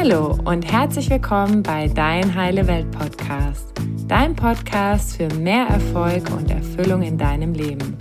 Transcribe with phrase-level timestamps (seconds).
[0.00, 3.72] Hallo und herzlich willkommen bei Dein Heile Welt Podcast,
[4.06, 7.98] dein Podcast für mehr Erfolg und Erfüllung in deinem Leben.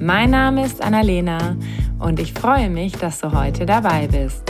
[0.00, 1.56] Mein Name ist Annalena
[2.00, 4.42] und ich freue mich, dass du heute dabei bist.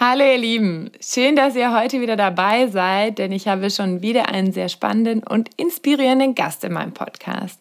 [0.00, 4.30] Hallo ihr Lieben, schön, dass ihr heute wieder dabei seid, denn ich habe schon wieder
[4.30, 7.60] einen sehr spannenden und inspirierenden Gast in meinem Podcast.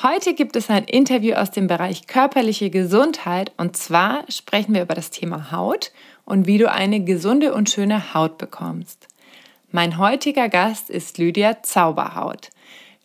[0.00, 4.94] Heute gibt es ein Interview aus dem Bereich körperliche Gesundheit und zwar sprechen wir über
[4.94, 5.90] das Thema Haut
[6.24, 9.08] und wie du eine gesunde und schöne Haut bekommst.
[9.72, 12.50] Mein heutiger Gast ist Lydia Zauberhaut.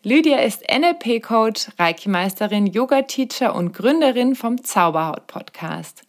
[0.03, 6.03] Lydia ist NLP-Coach, Reiki-Meisterin, Yoga-Teacher und Gründerin vom Zauberhaut-Podcast.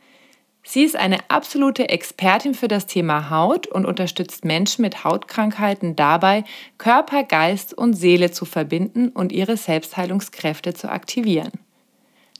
[0.66, 6.44] Sie ist eine absolute Expertin für das Thema Haut und unterstützt Menschen mit Hautkrankheiten dabei,
[6.78, 11.52] Körper, Geist und Seele zu verbinden und ihre Selbstheilungskräfte zu aktivieren.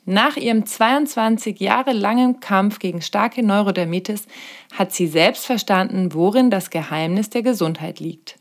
[0.07, 4.27] Nach ihrem 22 Jahre langen Kampf gegen starke Neurodermitis
[4.73, 8.37] hat sie selbst verstanden, worin das Geheimnis der Gesundheit liegt.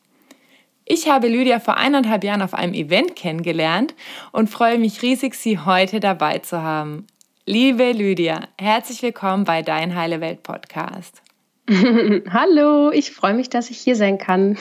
[0.85, 3.95] Ich habe Lydia vor eineinhalb Jahren auf einem Event kennengelernt
[4.33, 7.07] und freue mich riesig, sie heute dabei zu haben.
[7.45, 11.21] Liebe Lydia, herzlich willkommen bei Dein Heile Welt Podcast.
[11.69, 14.57] Hallo, ich freue mich, dass ich hier sein kann.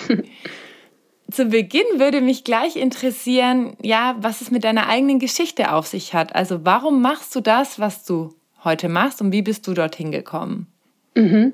[1.31, 6.13] Zu Beginn würde mich gleich interessieren, ja, was es mit deiner eigenen Geschichte auf sich
[6.13, 6.35] hat.
[6.35, 10.67] Also warum machst du das, was du heute machst und wie bist du dorthin gekommen?
[11.15, 11.53] Mhm.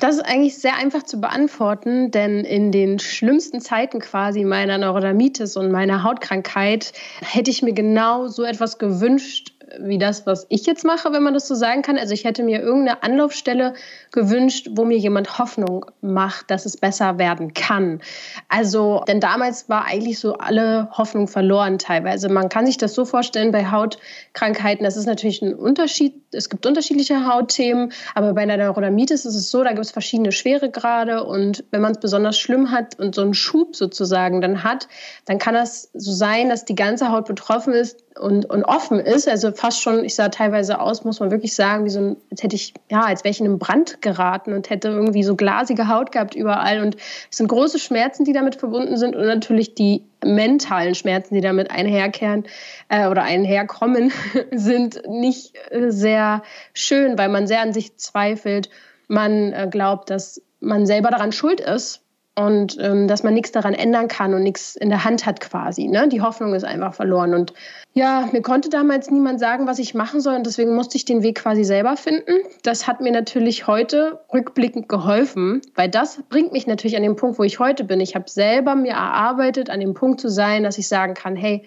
[0.00, 5.56] Das ist eigentlich sehr einfach zu beantworten, denn in den schlimmsten Zeiten quasi meiner Neurodermitis
[5.56, 10.84] und meiner Hautkrankheit hätte ich mir genau so etwas gewünscht, wie das, was ich jetzt
[10.84, 11.98] mache, wenn man das so sagen kann.
[11.98, 13.74] Also ich hätte mir irgendeine Anlaufstelle
[14.12, 18.00] gewünscht, wo mir jemand Hoffnung macht, dass es besser werden kann.
[18.48, 22.28] Also, denn damals war eigentlich so alle Hoffnung verloren teilweise.
[22.28, 26.14] Man kann sich das so vorstellen bei Hautkrankheiten, das ist natürlich ein Unterschied.
[26.32, 30.32] Es gibt unterschiedliche Hautthemen, aber bei einer Neurodermitis ist es so, da gibt es verschiedene
[30.32, 34.88] Schweregrade und wenn man es besonders schlimm hat und so einen Schub sozusagen dann hat,
[35.26, 39.28] dann kann das so sein, dass die ganze Haut betroffen ist und, und offen ist.
[39.28, 42.42] Also fast schon, ich sah teilweise aus, muss man wirklich sagen, wie so ein, als
[42.42, 45.86] hätte ich, ja, als wäre ich in einem Brand geraten und hätte irgendwie so glasige
[45.86, 46.80] Haut gehabt überall.
[46.80, 46.96] Und
[47.30, 51.70] es sind große Schmerzen, die damit verbunden sind und natürlich die mentalen Schmerzen, die damit
[51.70, 52.44] einherkehren
[52.88, 54.12] äh, oder einherkommen,
[54.50, 56.42] sind nicht äh, sehr
[56.72, 58.70] schön, weil man sehr an sich zweifelt.
[59.08, 62.00] Man äh, glaubt, dass man selber daran schuld ist
[62.46, 65.86] und ähm, dass man nichts daran ändern kann und nichts in der Hand hat quasi.
[65.88, 66.08] Ne?
[66.08, 67.34] Die Hoffnung ist einfach verloren.
[67.34, 67.52] Und
[67.92, 71.22] ja, mir konnte damals niemand sagen, was ich machen soll und deswegen musste ich den
[71.22, 72.32] Weg quasi selber finden.
[72.62, 77.38] Das hat mir natürlich heute rückblickend geholfen, weil das bringt mich natürlich an den Punkt,
[77.38, 78.00] wo ich heute bin.
[78.00, 81.64] Ich habe selber mir erarbeitet, an dem Punkt zu sein, dass ich sagen kann, hey,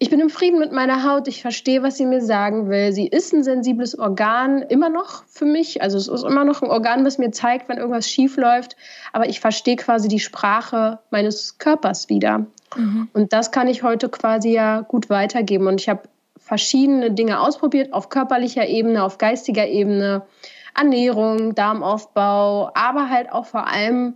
[0.00, 1.26] ich bin im Frieden mit meiner Haut.
[1.26, 2.92] Ich verstehe, was sie mir sagen will.
[2.92, 5.82] Sie ist ein sensibles Organ immer noch für mich.
[5.82, 8.76] Also es ist immer noch ein Organ, was mir zeigt, wenn irgendwas schief läuft.
[9.12, 12.46] Aber ich verstehe quasi die Sprache meines Körpers wieder.
[12.76, 13.08] Mhm.
[13.12, 15.66] Und das kann ich heute quasi ja gut weitergeben.
[15.66, 16.02] Und ich habe
[16.36, 20.22] verschiedene Dinge ausprobiert auf körperlicher Ebene, auf geistiger Ebene,
[20.76, 24.14] Ernährung, Darmaufbau, aber halt auch vor allem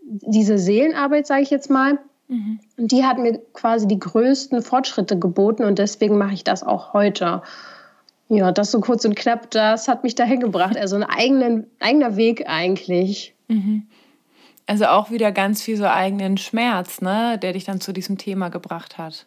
[0.00, 1.98] diese Seelenarbeit, sage ich jetzt mal
[2.28, 2.60] Mhm.
[2.76, 6.92] Und die hat mir quasi die größten Fortschritte geboten und deswegen mache ich das auch
[6.92, 7.42] heute.
[8.28, 10.76] Ja, das so kurz und knapp, das hat mich dahin gebracht.
[10.76, 13.34] Also ein eigenen, eigener Weg eigentlich.
[13.48, 13.86] Mhm.
[14.66, 18.48] Also auch wieder ganz viel so eigenen Schmerz, ne, der dich dann zu diesem Thema
[18.48, 19.26] gebracht hat.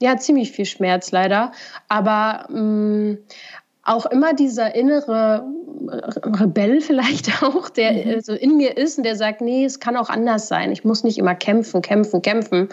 [0.00, 1.52] Ja, ziemlich viel Schmerz leider.
[1.88, 3.18] Aber mh, mm,
[3.88, 5.44] auch immer dieser innere
[6.40, 8.20] Rebell vielleicht auch, der mhm.
[8.20, 10.72] so in mir ist und der sagt, nee, es kann auch anders sein.
[10.72, 12.68] Ich muss nicht immer kämpfen, kämpfen, kämpfen.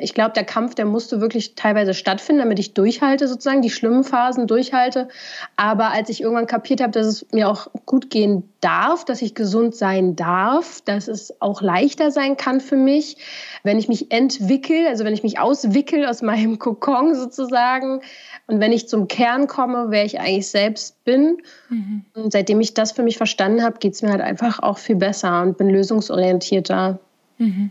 [0.00, 4.04] Ich glaube, der Kampf, der musste wirklich teilweise stattfinden, damit ich durchhalte, sozusagen, die schlimmen
[4.04, 5.08] Phasen durchhalte.
[5.56, 9.34] Aber als ich irgendwann kapiert habe, dass es mir auch gut gehen darf, dass ich
[9.34, 13.16] gesund sein darf, dass es auch leichter sein kann für mich,
[13.62, 18.00] wenn ich mich entwickle, also wenn ich mich auswickel aus meinem Kokon sozusagen,
[18.46, 21.38] und wenn ich zum Kern komme, wer ich eigentlich selbst bin,
[21.70, 22.04] mhm.
[22.14, 24.96] und seitdem ich das für mich verstanden habe, geht es mir halt einfach auch viel
[24.96, 26.98] besser und bin lösungsorientierter.
[27.38, 27.70] Mhm.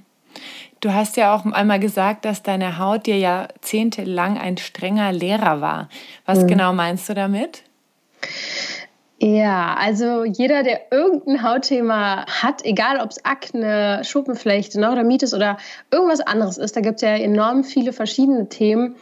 [0.79, 5.89] Du hast ja auch einmal gesagt, dass deine Haut dir jahrzehntelang ein strenger Lehrer war.
[6.25, 6.47] Was mhm.
[6.47, 7.63] genau meinst du damit?
[9.19, 15.57] Ja, also jeder, der irgendein Hautthema hat, egal ob es Akne, Schuppenflechte, Neurodermitis oder
[15.91, 18.95] irgendwas anderes ist, da gibt es ja enorm viele verschiedene Themen,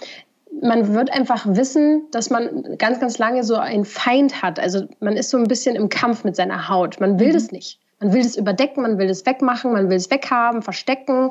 [0.62, 4.60] man wird einfach wissen, dass man ganz, ganz lange so einen Feind hat.
[4.60, 7.00] Also man ist so ein bisschen im Kampf mit seiner Haut.
[7.00, 7.34] Man will mhm.
[7.34, 7.80] das nicht.
[8.02, 11.30] Man will es überdecken, man will es wegmachen, man will es weghaben, verstecken.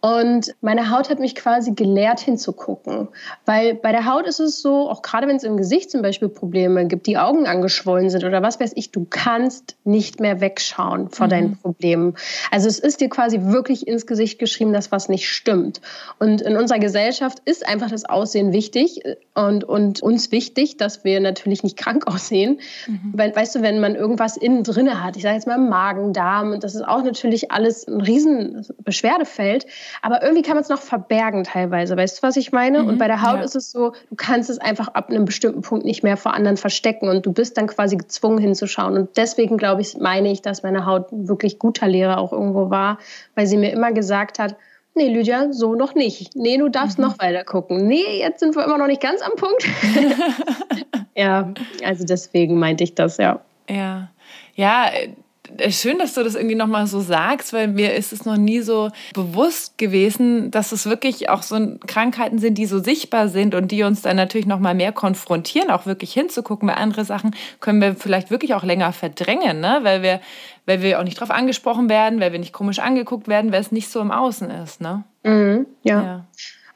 [0.00, 3.08] Und meine Haut hat mich quasi gelehrt hinzugucken.
[3.44, 6.28] Weil bei der Haut ist es so, auch gerade wenn es im Gesicht zum Beispiel
[6.28, 11.10] Probleme gibt, die Augen angeschwollen sind oder was weiß ich, du kannst nicht mehr wegschauen
[11.10, 11.30] vor mhm.
[11.30, 12.14] deinen Problemen.
[12.50, 15.82] Also es ist dir quasi wirklich ins Gesicht geschrieben, dass was nicht stimmt.
[16.18, 19.02] Und in unserer Gesellschaft ist einfach das Aussehen wichtig
[19.34, 22.60] und, und uns wichtig, dass wir natürlich nicht krank aussehen.
[22.86, 23.12] Mhm.
[23.12, 25.97] Weil, weißt du, wenn man irgendwas innen drinne hat, ich sage jetzt mal im Magen,
[25.98, 26.52] Magen, Darm.
[26.52, 29.66] Und das ist auch natürlich alles ein riesen Beschwerdefeld.
[30.02, 31.96] Aber irgendwie kann man es noch verbergen teilweise.
[31.96, 32.82] Weißt du, was ich meine?
[32.82, 33.42] Mhm, und bei der Haut ja.
[33.42, 36.56] ist es so, du kannst es einfach ab einem bestimmten Punkt nicht mehr vor anderen
[36.56, 37.08] verstecken.
[37.08, 38.96] Und du bist dann quasi gezwungen hinzuschauen.
[38.96, 42.98] Und deswegen, glaube ich, meine ich, dass meine Haut wirklich guter Lehrer auch irgendwo war,
[43.34, 44.56] weil sie mir immer gesagt hat,
[44.94, 46.34] Nee, Lydia, so noch nicht.
[46.34, 47.04] Nee, du darfst mhm.
[47.04, 47.86] noch weiter gucken.
[47.86, 49.64] Nee, jetzt sind wir immer noch nicht ganz am Punkt.
[51.14, 51.52] ja,
[51.84, 53.38] also deswegen meinte ich das, ja.
[53.68, 54.08] Ja.
[54.56, 55.10] Ja, äh,
[55.70, 58.90] schön, dass du das irgendwie nochmal so sagst, weil mir ist es noch nie so
[59.14, 63.82] bewusst gewesen, dass es wirklich auch so Krankheiten sind, die so sichtbar sind und die
[63.82, 66.68] uns dann natürlich nochmal mehr konfrontieren, auch wirklich hinzugucken.
[66.68, 69.80] Weil andere Sachen können wir vielleicht wirklich auch länger verdrängen, ne?
[69.82, 70.20] weil, wir,
[70.66, 73.72] weil wir auch nicht drauf angesprochen werden, weil wir nicht komisch angeguckt werden, weil es
[73.72, 74.80] nicht so im Außen ist.
[74.80, 75.04] Ne?
[75.24, 76.02] Mhm, ja.
[76.02, 76.26] ja.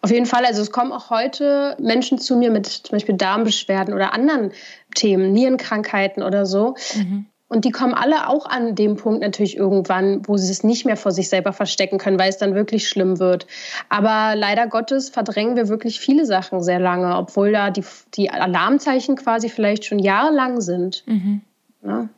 [0.00, 3.94] Auf jeden Fall, also es kommen auch heute Menschen zu mir mit zum Beispiel Darmbeschwerden
[3.94, 4.52] oder anderen
[4.96, 6.74] Themen, Nierenkrankheiten oder so.
[6.96, 10.86] Mhm und die kommen alle auch an dem Punkt natürlich irgendwann, wo sie es nicht
[10.86, 13.46] mehr vor sich selber verstecken können, weil es dann wirklich schlimm wird.
[13.90, 17.84] Aber leider Gottes verdrängen wir wirklich viele Sachen sehr lange, obwohl da die,
[18.14, 21.04] die Alarmzeichen quasi vielleicht schon jahrelang sind.
[21.06, 21.42] Mhm.
[21.84, 22.08] Ja.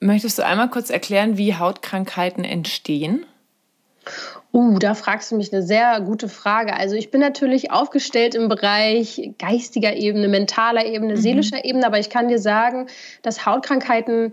[0.00, 3.24] Möchtest du einmal kurz erklären, wie Hautkrankheiten entstehen?
[4.56, 6.72] Uh, da fragst du mich eine sehr gute Frage.
[6.72, 11.18] Also ich bin natürlich aufgestellt im Bereich geistiger Ebene, mentaler Ebene, mhm.
[11.18, 12.86] seelischer Ebene, aber ich kann dir sagen,
[13.20, 14.32] dass Hautkrankheiten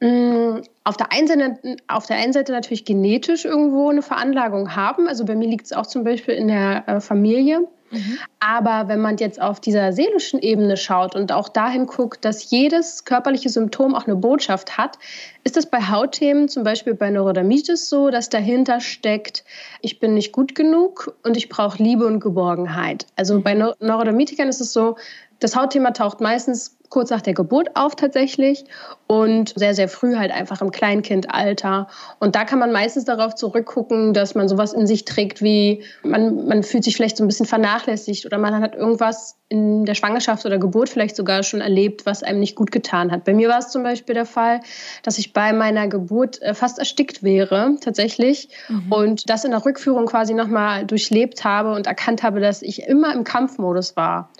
[0.00, 4.74] mh, mm, auf, der einen Seite, auf der einen Seite natürlich genetisch irgendwo eine Veranlagung
[4.74, 5.06] haben.
[5.06, 7.68] Also bei mir liegt es auch zum Beispiel in der äh, Familie.
[7.90, 8.18] Mhm.
[8.40, 13.04] Aber wenn man jetzt auf dieser seelischen Ebene schaut und auch dahin guckt, dass jedes
[13.04, 14.98] körperliche Symptom auch eine Botschaft hat,
[15.44, 19.44] ist das bei Hautthemen, zum Beispiel bei Neurodermitis so, dass dahinter steckt,
[19.80, 23.06] ich bin nicht gut genug und ich brauche Liebe und Geborgenheit.
[23.16, 24.96] Also bei Neurodermitikern ist es so,
[25.40, 28.64] das Hautthema taucht meistens kurz nach der Geburt auf tatsächlich
[29.06, 31.88] und sehr, sehr früh halt einfach im Kleinkindalter.
[32.18, 36.46] Und da kann man meistens darauf zurückgucken, dass man sowas in sich trägt wie, man,
[36.46, 40.44] man fühlt sich vielleicht so ein bisschen vernachlässigt oder man hat irgendwas in der Schwangerschaft
[40.44, 43.24] oder Geburt vielleicht sogar schon erlebt, was einem nicht gut getan hat.
[43.24, 44.60] Bei mir war es zum Beispiel der Fall,
[45.02, 48.48] dass ich bei meiner Geburt äh, fast erstickt wäre, tatsächlich.
[48.68, 48.92] Mhm.
[48.92, 53.14] Und das in der Rückführung quasi nochmal durchlebt habe und erkannt habe, dass ich immer
[53.14, 54.30] im Kampfmodus war.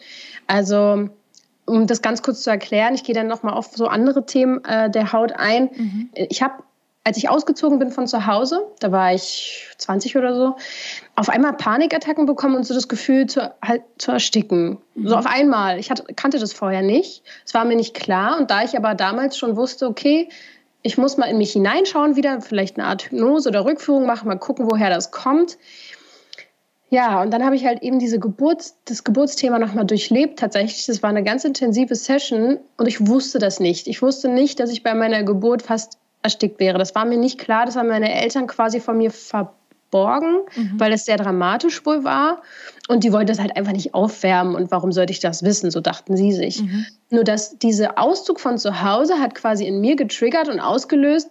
[0.49, 1.09] Also
[1.67, 4.91] um das ganz kurz zu erklären, ich gehe dann nochmal auf so andere Themen äh,
[4.91, 5.71] der Haut ein.
[5.75, 6.11] Mhm.
[6.15, 6.55] Ich habe,
[7.05, 10.57] als ich ausgezogen bin von zu Hause, da war ich 20 oder so,
[11.15, 14.79] auf einmal Panikattacken bekommen und so das Gefühl zu, halt, zu ersticken.
[14.95, 15.09] Mhm.
[15.09, 15.79] So auf einmal.
[15.79, 17.23] Ich hatte, kannte das vorher nicht.
[17.45, 18.39] Es war mir nicht klar.
[18.39, 20.29] Und da ich aber damals schon wusste, okay,
[20.83, 24.39] ich muss mal in mich hineinschauen wieder, vielleicht eine Art Hypnose oder Rückführung machen, mal
[24.39, 25.59] gucken, woher das kommt
[26.91, 30.39] ja, und dann habe ich halt eben diese Geburts-, das Geburtsthema nochmal durchlebt.
[30.39, 33.89] Tatsächlich, das war eine ganz intensive Session und ich wusste das nicht.
[33.89, 36.79] Ich wusste nicht, dass ich bei meiner Geburt fast erstickt wäre.
[36.79, 37.67] Das war mir nicht klar.
[37.67, 40.81] Das haben meine Eltern quasi von mir verborgen, mhm.
[40.81, 42.41] weil es sehr dramatisch wohl war.
[42.89, 44.55] Und die wollten das halt einfach nicht aufwärmen.
[44.55, 45.71] Und warum sollte ich das wissen?
[45.71, 46.63] So dachten sie sich.
[46.63, 46.87] Mhm.
[47.11, 51.31] Nur dass dieser Auszug von zu Hause hat quasi in mir getriggert und ausgelöst,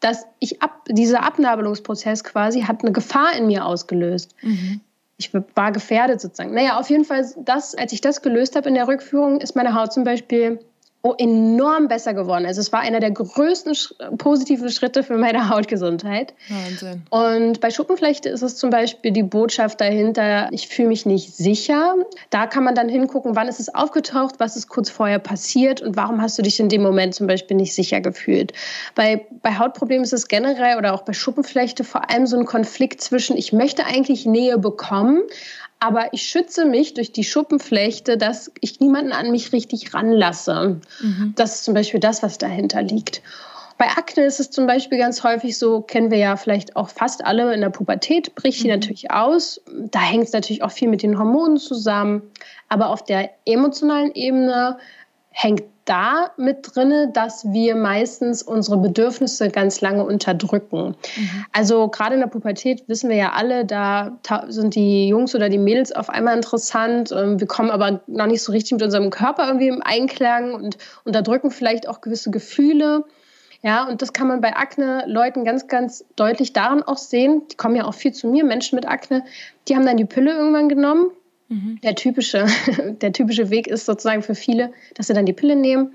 [0.00, 4.34] dass ich ab, dieser Abnabelungsprozess quasi hat eine Gefahr in mir ausgelöst.
[4.42, 4.80] Mhm.
[5.18, 6.54] Ich war gefährdet sozusagen.
[6.54, 9.74] Naja, auf jeden Fall, das, als ich das gelöst habe in der Rückführung, ist meine
[9.74, 10.60] Haut zum Beispiel
[11.16, 12.44] enorm besser geworden.
[12.44, 13.74] Also es war einer der größten
[14.18, 16.34] positiven Schritte für meine Hautgesundheit.
[16.48, 17.02] Wahnsinn.
[17.08, 21.94] Und bei Schuppenflechte ist es zum Beispiel die Botschaft dahinter, ich fühle mich nicht sicher.
[22.28, 25.96] Da kann man dann hingucken, wann ist es aufgetaucht, was ist kurz vorher passiert und
[25.96, 28.52] warum hast du dich in dem Moment zum Beispiel nicht sicher gefühlt.
[28.94, 33.00] Bei, bei Hautproblemen ist es generell oder auch bei Schuppenflechte vor allem so ein Konflikt
[33.00, 35.22] zwischen, ich möchte eigentlich Nähe bekommen,
[35.80, 40.80] aber ich schütze mich durch die Schuppenflechte, dass ich niemanden an mich richtig ranlasse.
[41.00, 41.32] Mhm.
[41.36, 43.22] Das ist zum Beispiel das, was dahinter liegt.
[43.78, 47.24] Bei Akne ist es zum Beispiel ganz häufig so, kennen wir ja vielleicht auch fast
[47.24, 48.74] alle in der Pubertät, bricht die mhm.
[48.74, 49.62] natürlich aus.
[49.66, 52.22] Da hängt es natürlich auch viel mit den Hormonen zusammen.
[52.68, 54.76] Aber auf der emotionalen Ebene
[55.30, 60.94] hängt da mit drin, dass wir meistens unsere Bedürfnisse ganz lange unterdrücken.
[61.16, 61.44] Mhm.
[61.52, 64.18] Also gerade in der Pubertät wissen wir ja alle, da
[64.48, 67.10] sind die Jungs oder die Mädels auf einmal interessant.
[67.10, 70.78] Ähm, wir kommen aber noch nicht so richtig mit unserem Körper irgendwie im Einklang und
[71.04, 73.04] unterdrücken vielleicht auch gewisse Gefühle.
[73.62, 77.42] Ja, und das kann man bei Akne-Leuten ganz, ganz deutlich daran auch sehen.
[77.50, 79.24] Die kommen ja auch viel zu mir, Menschen mit Akne.
[79.68, 81.10] Die haben dann die Pille irgendwann genommen.
[81.50, 81.78] Mhm.
[81.82, 82.46] Der, typische,
[83.02, 85.94] der typische Weg ist sozusagen für viele, dass sie dann die Pille nehmen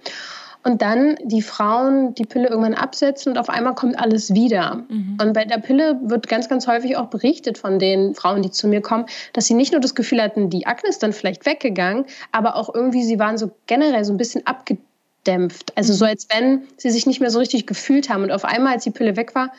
[0.66, 4.84] und dann die Frauen die Pille irgendwann absetzen und auf einmal kommt alles wieder.
[4.90, 5.18] Mhm.
[5.22, 8.68] Und bei der Pille wird ganz, ganz häufig auch berichtet von den Frauen, die zu
[8.68, 12.06] mir kommen, dass sie nicht nur das Gefühl hatten, die Akne ist dann vielleicht weggegangen,
[12.32, 15.72] aber auch irgendwie, sie waren so generell so ein bisschen abgedämpft.
[15.78, 16.10] Also so, mhm.
[16.10, 18.24] als wenn sie sich nicht mehr so richtig gefühlt haben.
[18.24, 19.52] Und auf einmal, als die Pille weg war,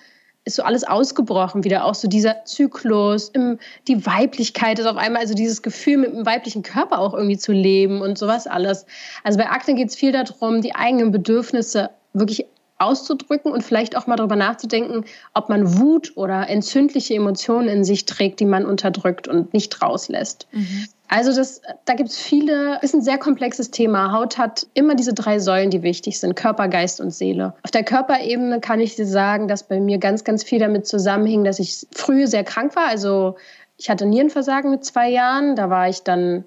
[0.47, 5.21] ist so alles ausgebrochen wieder, auch so dieser Zyklus, im, die Weiblichkeit ist auf einmal,
[5.21, 8.87] also dieses Gefühl, mit dem weiblichen Körper auch irgendwie zu leben und sowas alles.
[9.25, 12.47] Also bei Akne geht es viel darum, die eigenen Bedürfnisse wirklich
[12.79, 15.05] auszudrücken und vielleicht auch mal darüber nachzudenken,
[15.35, 20.47] ob man Wut oder entzündliche Emotionen in sich trägt, die man unterdrückt und nicht rauslässt.
[20.53, 20.87] Mhm.
[21.09, 24.13] Also das, da gibt es viele, ist ein sehr komplexes Thema.
[24.13, 27.55] Haut hat immer diese drei Säulen, die wichtig sind, Körper, Geist und Seele.
[27.63, 31.45] Auf der Körperebene kann ich dir sagen, dass bei mir ganz, ganz viel damit zusammenhing,
[31.45, 32.89] dass ich früh sehr krank war.
[32.89, 33.37] Also
[33.77, 36.45] ich hatte Nierenversagen mit zwei Jahren, da war ich dann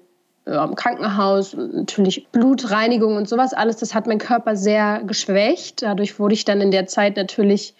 [0.50, 5.82] im Krankenhaus, natürlich Blutreinigung und sowas alles, das hat meinen Körper sehr geschwächt.
[5.82, 7.74] Dadurch wurde ich dann in der Zeit natürlich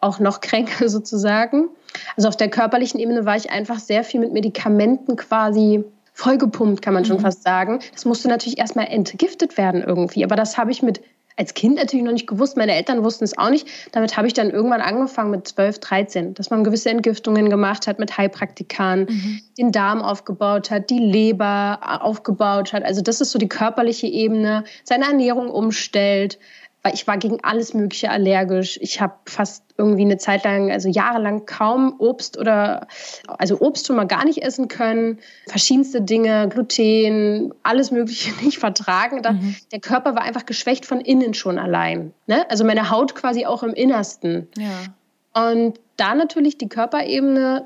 [0.00, 1.68] auch noch kränker sozusagen.
[2.16, 6.94] Also auf der körperlichen Ebene war ich einfach sehr viel mit Medikamenten quasi vollgepumpt, kann
[6.94, 7.22] man schon mhm.
[7.22, 7.80] fast sagen.
[7.92, 10.24] Das musste natürlich erstmal entgiftet werden irgendwie.
[10.24, 11.00] Aber das habe ich mit
[11.36, 12.56] als Kind natürlich noch nicht gewusst.
[12.56, 13.66] Meine Eltern wussten es auch nicht.
[13.92, 17.98] Damit habe ich dann irgendwann angefangen mit 12, 13, dass man gewisse Entgiftungen gemacht hat
[17.98, 19.40] mit Heilpraktikern, mhm.
[19.58, 22.84] den Darm aufgebaut hat, die Leber aufgebaut hat.
[22.84, 26.38] Also das ist so die körperliche Ebene, seine Ernährung umstellt,
[26.84, 28.78] weil ich war gegen alles Mögliche allergisch.
[28.82, 32.86] Ich habe fast irgendwie eine Zeit lang, also jahrelang kaum Obst oder,
[33.26, 35.18] also Obst schon mal gar nicht essen können.
[35.48, 39.22] Verschiedenste Dinge, Gluten, alles Mögliche nicht vertragen.
[39.26, 39.56] Mhm.
[39.72, 42.12] Der Körper war einfach geschwächt von innen schon allein.
[42.26, 42.48] Ne?
[42.50, 44.48] Also meine Haut quasi auch im Innersten.
[44.58, 45.48] Ja.
[45.50, 47.64] Und da natürlich die Körperebene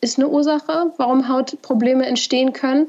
[0.00, 2.88] ist eine Ursache, warum Hautprobleme entstehen können.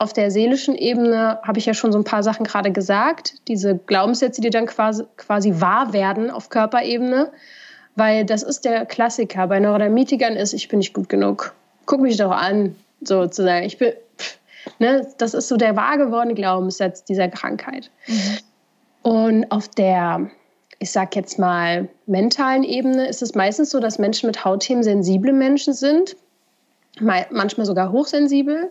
[0.00, 3.34] Auf der seelischen Ebene habe ich ja schon so ein paar Sachen gerade gesagt.
[3.48, 7.30] Diese Glaubenssätze, die dann quasi, quasi wahr werden auf Körperebene.
[7.96, 11.52] Weil das ist der Klassiker bei Neurodermitikern ist, ich bin nicht gut genug.
[11.84, 13.66] Guck mich doch an, sozusagen.
[13.66, 14.38] Ich bin, pff,
[14.78, 17.90] ne, das ist so der wahr gewordene Glaubenssatz dieser Krankheit.
[18.06, 18.38] Mhm.
[19.02, 20.30] Und auf der,
[20.78, 25.34] ich sag jetzt mal, mentalen Ebene ist es meistens so, dass Menschen mit Hautthemen sensible
[25.34, 26.16] Menschen sind,
[27.00, 28.70] manchmal sogar hochsensibel.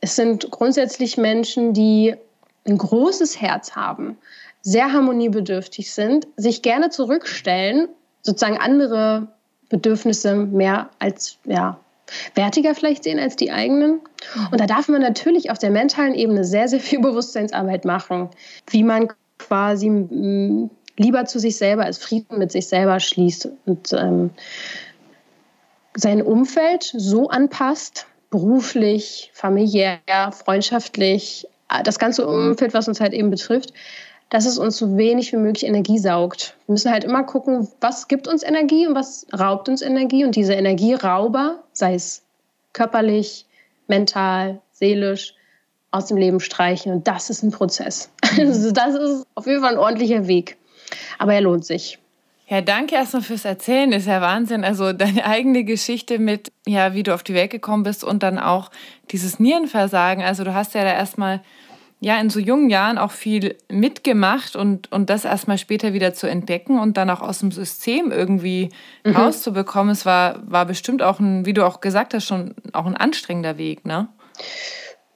[0.00, 2.14] Es sind grundsätzlich Menschen, die
[2.66, 4.18] ein großes Herz haben,
[4.62, 7.88] sehr harmoniebedürftig sind, sich gerne zurückstellen,
[8.22, 9.28] sozusagen andere
[9.68, 11.78] Bedürfnisse mehr als ja,
[12.34, 14.00] wertiger vielleicht sehen als die eigenen.
[14.34, 14.48] Mhm.
[14.50, 18.28] Und da darf man natürlich auf der mentalen Ebene sehr, sehr viel Bewusstseinsarbeit machen,
[18.70, 19.88] wie man quasi
[20.96, 24.30] lieber zu sich selber als Frieden mit sich selber schließt und ähm,
[25.94, 30.00] sein Umfeld so anpasst, beruflich, familiär,
[30.32, 33.72] freundschaftlich, äh, das ganze Umfeld, was uns halt eben betrifft,
[34.30, 36.54] dass es uns so wenig wie möglich Energie saugt.
[36.66, 40.24] Wir müssen halt immer gucken, was gibt uns Energie und was raubt uns Energie.
[40.24, 42.22] Und diese Energierauber, sei es
[42.74, 43.46] körperlich,
[43.86, 45.34] mental, seelisch,
[45.90, 46.92] aus dem Leben streichen.
[46.92, 48.10] Und das ist ein Prozess.
[48.38, 50.58] Also das ist auf jeden Fall ein ordentlicher Weg.
[51.18, 51.98] Aber er lohnt sich.
[52.48, 53.92] Ja, danke erstmal fürs Erzählen.
[53.92, 54.64] Ist ja Wahnsinn.
[54.64, 58.38] Also deine eigene Geschichte mit, ja, wie du auf die Welt gekommen bist und dann
[58.38, 58.70] auch
[59.10, 60.24] dieses Nierenversagen.
[60.24, 61.42] Also du hast ja da erstmal,
[62.00, 66.26] ja, in so jungen Jahren auch viel mitgemacht und, und das erstmal später wieder zu
[66.26, 68.70] entdecken und dann auch aus dem System irgendwie
[69.04, 69.14] mhm.
[69.14, 69.92] rauszubekommen.
[69.92, 73.58] Es war, war bestimmt auch ein, wie du auch gesagt hast, schon auch ein anstrengender
[73.58, 74.08] Weg, ne?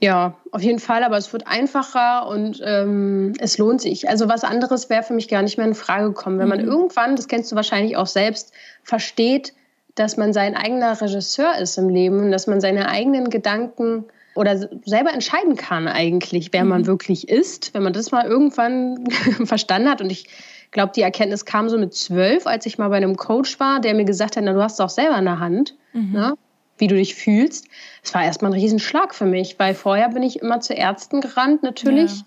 [0.02, 4.08] Ja, auf jeden Fall, aber es wird einfacher und ähm, es lohnt sich.
[4.08, 6.40] Also was anderes wäre für mich gar nicht mehr in Frage gekommen.
[6.40, 6.66] Wenn man mhm.
[6.66, 9.54] irgendwann, das kennst du wahrscheinlich auch selbst, versteht,
[9.94, 14.58] dass man sein eigener Regisseur ist im Leben und dass man seine eigenen Gedanken oder
[14.84, 16.70] selber entscheiden kann eigentlich, wer mhm.
[16.70, 19.04] man wirklich ist, wenn man das mal irgendwann
[19.44, 20.00] verstanden hat.
[20.00, 20.26] Und ich
[20.72, 23.94] glaube, die Erkenntnis kam so mit zwölf, als ich mal bei einem Coach war, der
[23.94, 25.76] mir gesagt hat, na, du hast es auch selber in der Hand.
[25.92, 26.12] Mhm.
[26.12, 26.34] Ne?
[26.78, 27.66] Wie du dich fühlst.
[28.02, 31.62] Es war erstmal ein Riesenschlag für mich, weil vorher bin ich immer zu Ärzten gerannt
[31.62, 32.22] natürlich,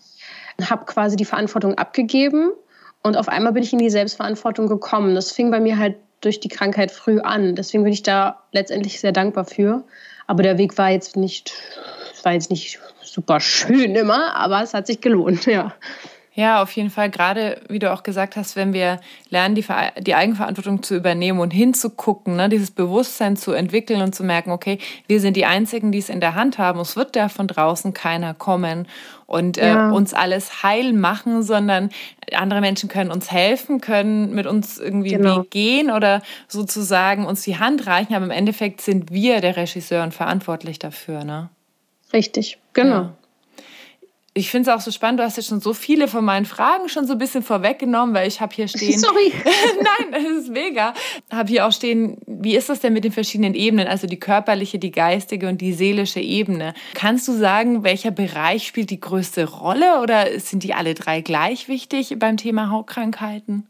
[0.60, 0.70] ja.
[0.70, 2.52] habe quasi die Verantwortung abgegeben
[3.04, 5.14] und auf einmal bin ich in die Selbstverantwortung gekommen.
[5.14, 7.56] Das fing bei mir halt durch die Krankheit früh an.
[7.56, 9.84] Deswegen bin ich da letztendlich sehr dankbar für.
[10.28, 11.54] Aber der Weg war jetzt nicht,
[12.24, 15.76] war jetzt nicht super schön immer, aber es hat sich gelohnt, ja.
[16.38, 17.10] Ja, auf jeden Fall.
[17.10, 19.00] Gerade, wie du auch gesagt hast, wenn wir
[19.30, 19.66] lernen, die,
[20.02, 24.80] die Eigenverantwortung zu übernehmen und hinzugucken, ne, dieses Bewusstsein zu entwickeln und zu merken, okay,
[25.08, 26.82] wir sind die Einzigen, die es in der Hand haben.
[26.82, 28.86] Es wird da von draußen keiner kommen
[29.28, 29.92] und äh, ja.
[29.92, 31.90] uns alles heil machen, sondern
[32.34, 35.44] andere Menschen können uns helfen, können mit uns irgendwie genau.
[35.50, 38.14] gehen oder sozusagen uns die Hand reichen.
[38.14, 41.24] Aber im Endeffekt sind wir der Regisseur und verantwortlich dafür.
[41.24, 41.50] Ne?
[42.12, 42.96] Richtig, genau.
[42.96, 43.14] Ja
[44.38, 46.90] ich finde es auch so spannend, du hast jetzt schon so viele von meinen Fragen
[46.90, 49.00] schon so ein bisschen vorweggenommen, weil ich habe hier stehen.
[49.00, 49.32] Sorry.
[49.78, 50.94] Nein, das ist mega.
[51.32, 54.78] Habe hier auch stehen, wie ist das denn mit den verschiedenen Ebenen, also die körperliche,
[54.78, 56.74] die geistige und die seelische Ebene?
[56.96, 61.70] Kannst du sagen, welcher Bereich spielt die größte Rolle oder sind die alle drei gleich
[61.70, 63.66] wichtig beim Thema Hautkrankheiten?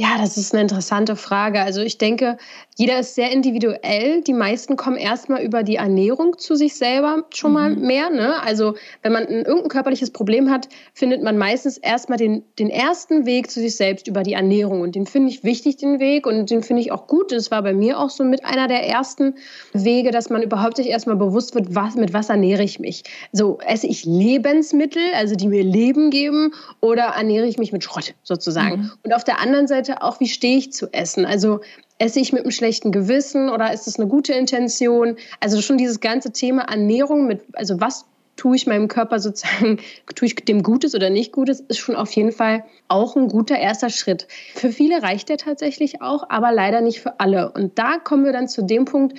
[0.00, 1.60] Ja, das ist eine interessante Frage.
[1.60, 2.38] Also ich denke,
[2.78, 4.22] jeder ist sehr individuell.
[4.22, 7.86] Die meisten kommen erstmal über die Ernährung zu sich selber schon mal mhm.
[7.86, 8.08] mehr.
[8.08, 8.42] Ne?
[8.42, 13.26] Also wenn man ein, irgendein körperliches Problem hat, findet man meistens erstmal den, den ersten
[13.26, 14.80] Weg zu sich selbst über die Ernährung.
[14.80, 16.26] Und den finde ich wichtig, den Weg.
[16.26, 17.30] Und den finde ich auch gut.
[17.30, 19.34] Das war bei mir auch so mit einer der ersten
[19.74, 23.04] Wege, dass man überhaupt sich erstmal bewusst wird, was, mit was ernähre ich mich.
[23.32, 28.14] So esse ich Lebensmittel, also die mir Leben geben, oder ernähre ich mich mit Schrott
[28.22, 28.80] sozusagen.
[28.80, 28.90] Mhm.
[29.04, 31.24] Und auf der anderen Seite Seite auch, wie stehe ich zu Essen?
[31.24, 31.60] Also
[31.98, 35.16] esse ich mit einem schlechten Gewissen oder ist es eine gute Intention?
[35.40, 38.06] Also schon dieses ganze Thema Ernährung mit, also was
[38.36, 39.78] tue ich meinem Körper sozusagen,
[40.14, 43.58] tue ich dem Gutes oder nicht Gutes, ist schon auf jeden Fall auch ein guter
[43.58, 44.28] erster Schritt.
[44.54, 47.52] Für viele reicht der tatsächlich auch, aber leider nicht für alle.
[47.52, 49.18] Und da kommen wir dann zu dem Punkt,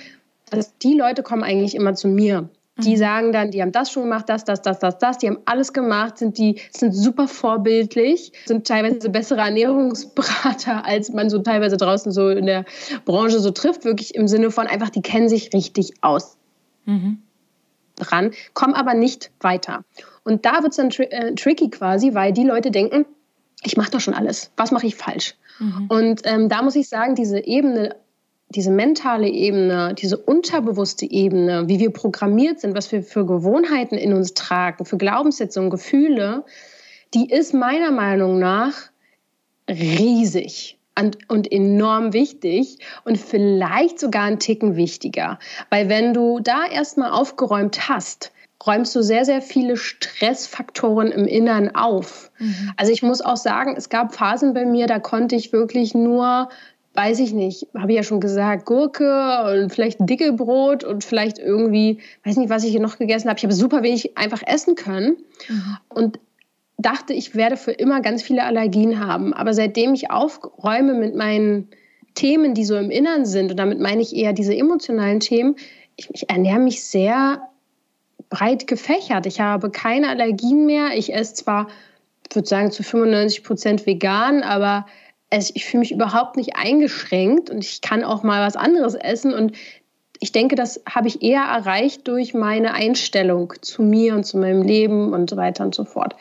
[0.50, 2.48] dass die Leute kommen eigentlich immer zu mir.
[2.78, 2.96] Die mhm.
[2.96, 5.74] sagen dann, die haben das schon gemacht, das, das, das, das, das, die haben alles
[5.74, 12.12] gemacht, sind die sind super vorbildlich, sind teilweise bessere Ernährungsberater, als man so teilweise draußen
[12.12, 12.64] so in der
[13.04, 16.38] Branche so trifft, wirklich im Sinne von einfach, die kennen sich richtig aus.
[16.84, 17.22] Mhm.
[17.96, 19.84] dran, kommen aber nicht weiter.
[20.24, 23.04] Und da wird es dann tri äh, tricky quasi, weil die Leute denken,
[23.62, 24.50] ich mache doch schon alles.
[24.56, 25.34] Was mache ich falsch?
[25.58, 25.86] Mhm.
[25.88, 27.94] Und ähm, da muss ich sagen, diese Ebene
[28.52, 34.12] diese mentale Ebene, diese unterbewusste Ebene, wie wir programmiert sind, was wir für Gewohnheiten in
[34.12, 36.44] uns tragen, für Glaubenssätze und Gefühle,
[37.14, 38.74] die ist meiner Meinung nach
[39.68, 45.38] riesig und, und enorm wichtig und vielleicht sogar ein Ticken wichtiger.
[45.70, 48.32] Weil wenn du da erstmal aufgeräumt hast,
[48.66, 52.30] räumst du sehr, sehr viele Stressfaktoren im Innern auf.
[52.38, 52.72] Mhm.
[52.76, 56.48] Also ich muss auch sagen, es gab Phasen bei mir, da konnte ich wirklich nur
[56.94, 61.98] weiß ich nicht, habe ich ja schon gesagt, Gurke und vielleicht Dickelbrot und vielleicht irgendwie,
[62.24, 63.38] weiß nicht, was ich hier noch gegessen habe.
[63.38, 65.16] Ich habe super wenig einfach essen können
[65.48, 65.76] mhm.
[65.88, 66.18] und
[66.76, 69.32] dachte, ich werde für immer ganz viele Allergien haben.
[69.32, 71.68] Aber seitdem ich aufräume mit meinen
[72.14, 75.56] Themen, die so im Innern sind, und damit meine ich eher diese emotionalen Themen,
[75.96, 77.48] ich, ich ernähre mich sehr
[78.28, 79.26] breit gefächert.
[79.26, 80.96] Ich habe keine Allergien mehr.
[80.96, 81.68] Ich esse zwar,
[82.28, 84.86] ich würde sagen, zu 95 Prozent vegan, aber
[85.32, 89.32] also ich fühle mich überhaupt nicht eingeschränkt und ich kann auch mal was anderes essen.
[89.32, 89.52] Und
[90.20, 94.62] ich denke, das habe ich eher erreicht durch meine Einstellung zu mir und zu meinem
[94.62, 96.14] Leben und so weiter und so fort.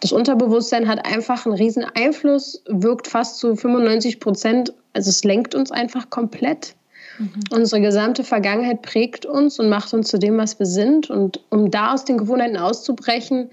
[0.00, 4.74] Das Unterbewusstsein hat einfach einen riesen Einfluss, wirkt fast zu 95 Prozent.
[4.92, 6.74] Also es lenkt uns einfach komplett.
[7.18, 7.40] Mhm.
[7.52, 11.08] Unsere gesamte Vergangenheit prägt uns und macht uns zu dem, was wir sind.
[11.08, 13.48] Und um da aus den Gewohnheiten auszubrechen,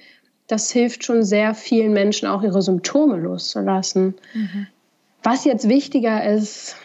[0.47, 4.15] das hilft schon sehr vielen Menschen auch ihre Symptome loszulassen.
[4.33, 4.67] Mhm.
[5.23, 6.75] Was jetzt wichtiger ist,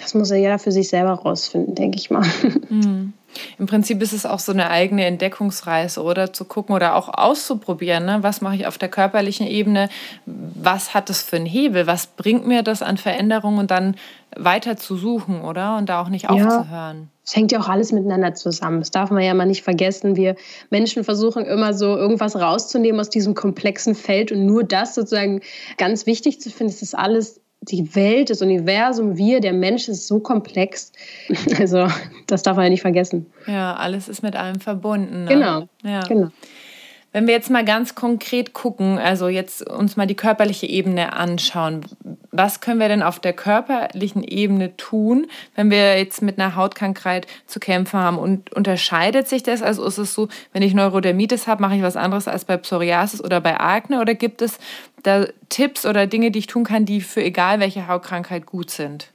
[0.00, 2.26] das muss ja jeder für sich selber rausfinden, denke ich mal.
[2.68, 3.12] Mhm.
[3.58, 8.06] Im Prinzip ist es auch so eine eigene Entdeckungsreise, oder zu gucken oder auch auszuprobieren,
[8.06, 8.18] ne?
[8.22, 9.88] was mache ich auf der körperlichen Ebene,
[10.24, 13.96] was hat das für einen Hebel, was bringt mir das an Veränderungen und dann
[14.34, 15.76] weiter zu suchen, oder?
[15.76, 17.10] Und da auch nicht aufzuhören.
[17.24, 18.80] Es hängt ja auch alles miteinander zusammen.
[18.80, 20.16] Das darf man ja mal nicht vergessen.
[20.16, 20.36] Wir
[20.70, 25.40] Menschen versuchen immer so irgendwas rauszunehmen aus diesem komplexen Feld und nur das sozusagen
[25.76, 26.72] ganz wichtig zu finden.
[26.72, 30.92] Es ist alles die Welt, das Universum, wir, der Mensch ist so komplex.
[31.58, 31.88] Also,
[32.26, 33.26] das darf man ja nicht vergessen.
[33.46, 35.24] Ja, alles ist mit allem verbunden.
[35.24, 35.30] Ne?
[35.30, 35.68] Genau.
[35.82, 36.00] Ja.
[36.00, 36.28] genau.
[37.10, 41.86] Wenn wir jetzt mal ganz konkret gucken, also jetzt uns mal die körperliche Ebene anschauen,
[42.30, 47.26] was können wir denn auf der körperlichen Ebene tun, wenn wir jetzt mit einer Hautkrankheit
[47.46, 48.18] zu kämpfen haben?
[48.18, 49.62] Und unterscheidet sich das?
[49.62, 53.24] Also ist es so, wenn ich Neurodermitis habe, mache ich was anderes als bei Psoriasis
[53.24, 54.00] oder bei Akne?
[54.00, 54.58] Oder gibt es
[55.02, 59.10] da Tipps oder Dinge, die ich tun kann, die für egal welche Hautkrankheit gut sind?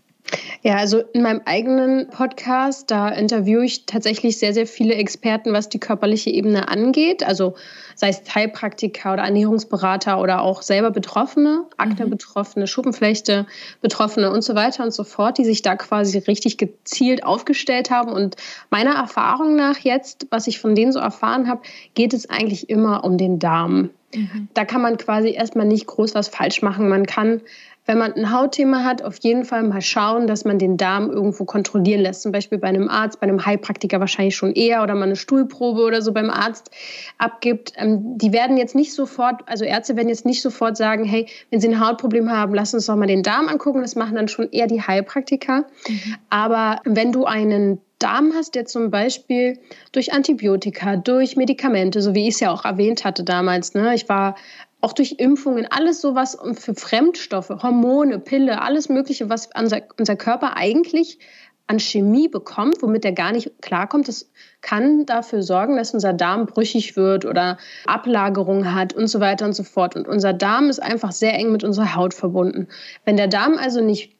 [0.61, 5.69] Ja, also in meinem eigenen Podcast, da interviewe ich tatsächlich sehr, sehr viele Experten, was
[5.69, 7.23] die körperliche Ebene angeht.
[7.23, 7.55] Also
[7.95, 13.45] sei es Heilpraktiker oder Ernährungsberater oder auch selber Betroffene, Akne-Betroffene, Schuppenflechte,
[13.81, 18.11] Betroffene und so weiter und so fort, die sich da quasi richtig gezielt aufgestellt haben.
[18.11, 18.37] Und
[18.69, 21.61] meiner Erfahrung nach jetzt, was ich von denen so erfahren habe,
[21.93, 23.89] geht es eigentlich immer um den Darm.
[24.15, 24.47] Mhm.
[24.53, 26.87] Da kann man quasi erstmal nicht groß was falsch machen.
[26.87, 27.41] Man kann
[27.85, 31.43] wenn man ein Hautthema hat, auf jeden Fall mal schauen, dass man den Darm irgendwo
[31.43, 32.21] kontrollieren lässt.
[32.21, 35.81] Zum Beispiel bei einem Arzt, bei einem Heilpraktiker wahrscheinlich schon eher oder mal eine Stuhlprobe
[35.81, 36.71] oder so beim Arzt
[37.17, 37.73] abgibt.
[37.75, 41.59] Ähm, die werden jetzt nicht sofort, also Ärzte werden jetzt nicht sofort sagen, hey, wenn
[41.59, 43.81] Sie ein Hautproblem haben, lass uns doch mal den Darm angucken.
[43.81, 45.65] Das machen dann schon eher die Heilpraktiker.
[45.87, 46.15] Mhm.
[46.29, 49.59] Aber wenn du einen Darm hast, der zum Beispiel
[49.91, 53.95] durch Antibiotika, durch Medikamente, so wie ich es ja auch erwähnt hatte damals, ne?
[53.95, 54.35] ich war
[54.83, 60.57] auch durch Impfungen, alles sowas für Fremdstoffe, Hormone, Pille, alles Mögliche, was unser, unser Körper
[60.57, 61.19] eigentlich
[61.67, 66.47] an Chemie bekommt, womit er gar nicht klarkommt, das kann dafür sorgen, dass unser Darm
[66.47, 69.95] brüchig wird oder Ablagerung hat und so weiter und so fort.
[69.95, 72.67] Und unser Darm ist einfach sehr eng mit unserer Haut verbunden.
[73.05, 74.17] Wenn der Darm also nicht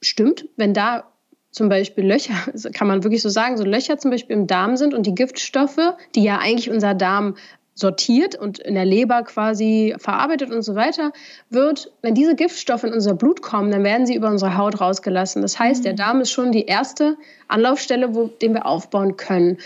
[0.00, 1.04] stimmt, wenn da
[1.52, 2.34] zum Beispiel Löcher,
[2.74, 5.94] kann man wirklich so sagen, so Löcher zum Beispiel im Darm sind und die Giftstoffe,
[6.14, 7.36] die ja eigentlich unser Darm
[7.76, 11.12] sortiert und in der Leber quasi verarbeitet und so weiter,
[11.50, 15.42] wird, wenn diese Giftstoffe in unser Blut kommen, dann werden sie über unsere Haut rausgelassen.
[15.42, 15.96] Das heißt, der mhm.
[15.96, 17.16] Darm ist schon die erste
[17.48, 19.58] Anlaufstelle, wo, den wir aufbauen können.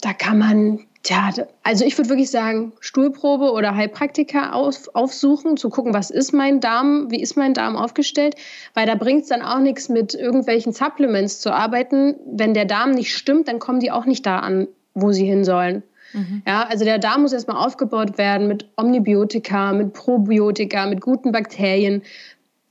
[0.00, 1.30] Da kann man ja,
[1.62, 6.60] also ich würde wirklich sagen, Stuhlprobe oder Heilpraktiker auf, aufsuchen, zu gucken, was ist mein
[6.60, 8.34] Darm, wie ist mein Darm aufgestellt,
[8.74, 12.16] weil da bringt es dann auch nichts mit irgendwelchen Supplements zu arbeiten.
[12.26, 15.42] Wenn der Darm nicht stimmt, dann kommen die auch nicht da an, wo sie hin
[15.42, 15.82] sollen.
[16.12, 16.42] Mhm.
[16.46, 22.02] Ja, also der Darm muss erstmal aufgebaut werden mit Omnibiotika, mit Probiotika, mit guten Bakterien,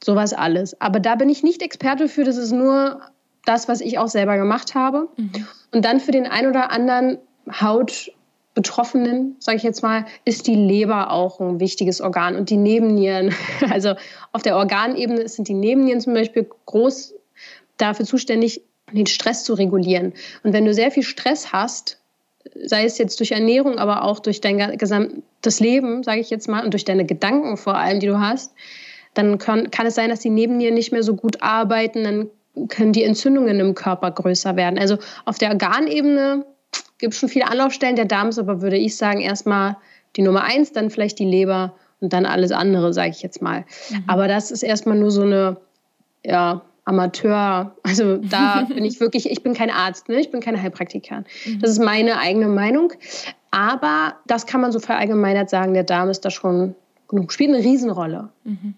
[0.04, 0.80] sowas alles.
[0.82, 3.02] Aber da bin ich nicht Experte für, das ist nur
[3.46, 5.10] das, was ich auch selber gemacht habe.
[5.18, 5.48] Mhm.
[5.72, 7.18] Und dann für den ein oder anderen
[7.50, 13.34] Hautbetroffenen, sage ich jetzt mal, ist die Leber auch ein wichtiges Organ und die Nebennieren.
[13.70, 13.96] Also
[14.32, 17.16] auf der Organebene sind die Nebennieren zum Beispiel groß
[17.78, 20.14] dafür zuständig, den Stress zu regulieren.
[20.44, 22.00] Und wenn du sehr viel Stress hast,
[22.64, 26.64] sei es jetzt durch Ernährung, aber auch durch dein gesamtes Leben, sage ich jetzt mal,
[26.64, 28.54] und durch deine Gedanken vor allem, die du hast,
[29.14, 32.30] dann kann, kann es sein, dass die Nebennieren nicht mehr so gut arbeiten, dann
[32.68, 34.80] können die Entzündungen im Körper größer werden.
[34.80, 36.46] Also auf der Organebene
[36.98, 37.96] gibt es schon viele Anlaufstellen.
[37.96, 39.78] Der Darm ist aber, würde ich sagen, erstmal
[40.16, 43.66] die Nummer eins, dann vielleicht die Leber und dann alles andere, sage ich jetzt mal.
[43.90, 44.04] Mhm.
[44.08, 45.58] Aber das ist erstmal nur so eine,
[46.24, 47.76] ja, Amateur.
[47.84, 50.20] Also da bin ich wirklich, ich bin kein Arzt, ne?
[50.20, 51.26] ich bin keine Heilpraktikerin.
[51.46, 51.60] Mhm.
[51.60, 52.92] Das ist meine eigene Meinung.
[53.52, 56.76] Aber das kann man so verallgemeinert sagen, der Darm ist da schon
[57.08, 58.30] genug, spielt eine Riesenrolle.
[58.44, 58.74] Mhm.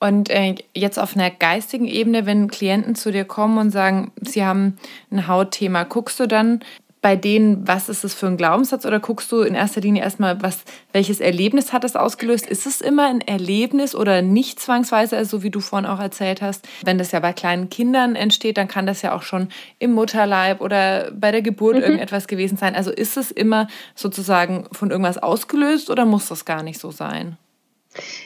[0.00, 4.44] Und äh, jetzt auf einer geistigen Ebene, wenn Klienten zu dir kommen und sagen, sie
[4.44, 4.78] haben
[5.10, 6.60] ein Hautthema, guckst du dann
[7.00, 10.42] bei denen, was ist es für ein Glaubenssatz oder guckst du in erster Linie erstmal,
[10.42, 12.46] was, welches Erlebnis hat es ausgelöst?
[12.46, 16.42] Ist es immer ein Erlebnis oder nicht zwangsweise, also so wie du vorhin auch erzählt
[16.42, 16.66] hast?
[16.84, 20.60] Wenn das ja bei kleinen Kindern entsteht, dann kann das ja auch schon im Mutterleib
[20.60, 21.82] oder bei der Geburt mhm.
[21.82, 22.74] irgendetwas gewesen sein.
[22.74, 27.36] Also ist es immer sozusagen von irgendwas ausgelöst oder muss das gar nicht so sein?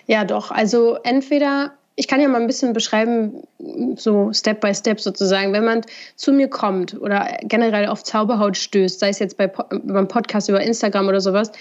[0.06, 0.50] Ja, doch.
[0.50, 3.42] Also entweder ich kann ja mal ein bisschen beschreiben,
[3.96, 5.82] so Step by Step sozusagen, wenn man
[6.16, 10.62] zu mir kommt oder generell auf Zauberhaut stößt, sei es jetzt bei, beim Podcast über
[10.62, 11.52] Instagram oder sowas,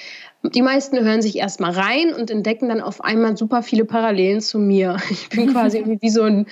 [0.44, 4.60] die meisten hören sich erstmal rein und entdecken dann auf einmal super viele Parallelen zu
[4.60, 4.98] mir.
[5.12, 6.48] Ich bin quasi wie so ein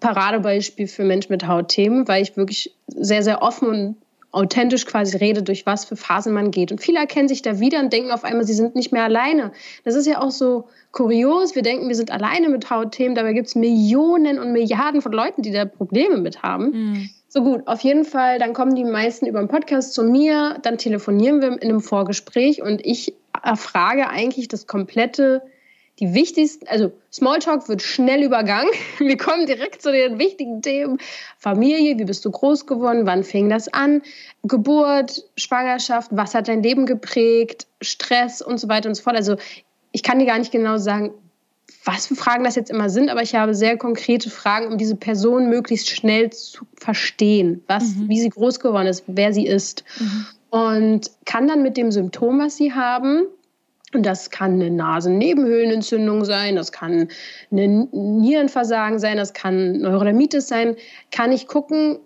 [0.00, 3.96] Paradebeispiel für Menschen mit Hautthemen, weil ich wirklich sehr, sehr offen und
[4.34, 6.72] authentisch quasi rede, durch was für Phasen man geht.
[6.72, 9.52] Und viele erkennen sich da wieder und denken auf einmal, sie sind nicht mehr alleine.
[9.84, 11.54] Das ist ja auch so kurios.
[11.54, 13.14] Wir denken, wir sind alleine mit Hautthemen.
[13.14, 16.70] Dabei gibt es Millionen und Milliarden von Leuten, die da Probleme mit haben.
[16.70, 17.10] Mhm.
[17.28, 20.78] So gut, auf jeden Fall, dann kommen die meisten über den Podcast zu mir, dann
[20.78, 25.42] telefonieren wir in einem Vorgespräch und ich erfrage eigentlich das komplette
[26.00, 28.70] die wichtigsten, also Smalltalk wird schnell übergangen.
[28.98, 30.98] Wir kommen direkt zu den wichtigen Themen.
[31.38, 33.06] Familie, wie bist du groß geworden?
[33.06, 34.02] Wann fing das an?
[34.42, 37.66] Geburt, Schwangerschaft, was hat dein Leben geprägt?
[37.80, 39.16] Stress und so weiter und so fort.
[39.16, 39.36] Also
[39.92, 41.12] ich kann dir gar nicht genau sagen,
[41.84, 44.96] was für Fragen das jetzt immer sind, aber ich habe sehr konkrete Fragen, um diese
[44.96, 48.08] Person möglichst schnell zu verstehen, was, mhm.
[48.08, 49.84] wie sie groß geworden ist, wer sie ist.
[50.00, 50.26] Mhm.
[50.50, 53.26] Und kann dann mit dem Symptom, was sie haben,
[54.02, 57.08] das kann eine Nasennebenhöhlenentzündung sein, das kann
[57.50, 60.76] ein Nierenversagen sein, das kann Neurodermitis sein.
[61.10, 61.98] Kann ich gucken,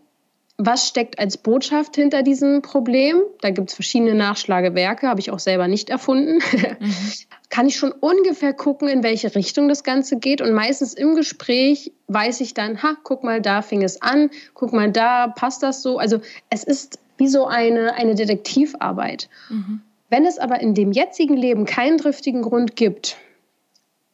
[0.61, 3.23] was steckt als Botschaft hinter diesem Problem?
[3.41, 6.41] Da gibt es verschiedene Nachschlagewerke, habe ich auch selber nicht erfunden.
[6.81, 6.95] Mhm.
[7.49, 10.43] Kann ich schon ungefähr gucken, in welche Richtung das Ganze geht?
[10.43, 14.73] Und meistens im Gespräch weiß ich dann, ha, guck mal, da fing es an, guck
[14.73, 15.99] mal, da passt das so.
[15.99, 16.21] Also
[16.51, 19.29] es ist wie so eine, eine Detektivarbeit.
[19.49, 19.83] Mhm.
[20.09, 23.17] Wenn es aber in dem jetzigen Leben keinen driftigen Grund gibt,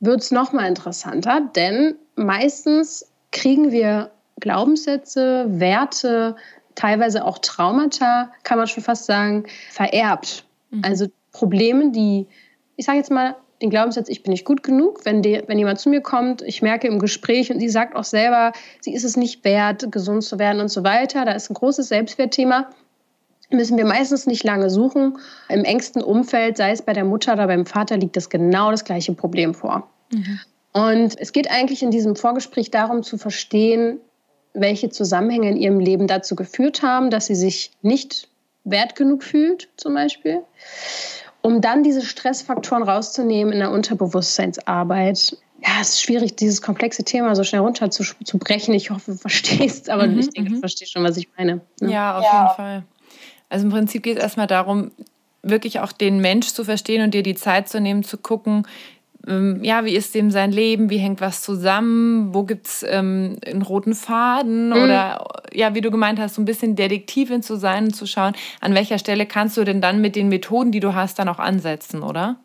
[0.01, 6.37] wird es nochmal interessanter, denn meistens kriegen wir Glaubenssätze, Werte,
[6.75, 10.45] teilweise auch Traumata, kann man schon fast sagen, vererbt.
[10.71, 10.83] Mhm.
[10.85, 12.27] Also Probleme, die
[12.77, 15.79] ich sage jetzt mal, den Glaubenssatz, ich bin nicht gut genug, wenn, die, wenn jemand
[15.79, 19.17] zu mir kommt, ich merke im Gespräch und sie sagt auch selber, sie ist es
[19.17, 22.71] nicht wert, gesund zu werden und so weiter, da ist ein großes Selbstwertthema,
[23.55, 25.19] müssen wir meistens nicht lange suchen.
[25.49, 28.85] Im engsten Umfeld, sei es bei der Mutter oder beim Vater, liegt das genau das
[28.85, 29.89] gleiche Problem vor.
[30.13, 30.41] Mhm.
[30.73, 33.99] Und es geht eigentlich in diesem Vorgespräch darum zu verstehen,
[34.55, 38.29] welche Zusammenhänge in ihrem Leben dazu geführt haben, dass sie sich nicht
[38.65, 40.43] wert genug fühlt, zum Beispiel
[41.45, 45.37] um dann diese Stressfaktoren rauszunehmen in der Unterbewusstseinsarbeit.
[45.63, 48.73] Ja, es ist schwierig, dieses komplexe Thema so schnell runterzubrechen.
[48.73, 50.61] Ich hoffe, du verstehst, aber mhm, ich denke, du mhm.
[50.61, 51.61] verstehst schon, was ich meine.
[51.83, 51.93] Ne?
[51.93, 52.41] Ja, auf ja.
[52.41, 52.85] jeden Fall.
[53.49, 54.91] Also im Prinzip geht es erstmal darum,
[55.43, 58.67] wirklich auch den Mensch zu verstehen und dir die Zeit zu nehmen, zu gucken,
[59.27, 63.39] ähm, ja, wie ist dem sein Leben, wie hängt was zusammen, wo gibt es ähm,
[63.47, 64.83] einen roten Faden mhm.
[64.83, 68.35] oder ja, wie du gemeint hast, so ein bisschen Detektivin zu sein und zu schauen,
[68.61, 71.39] an welcher Stelle kannst du denn dann mit den Methoden, die du hast, dann auch
[71.39, 72.37] ansetzen, oder?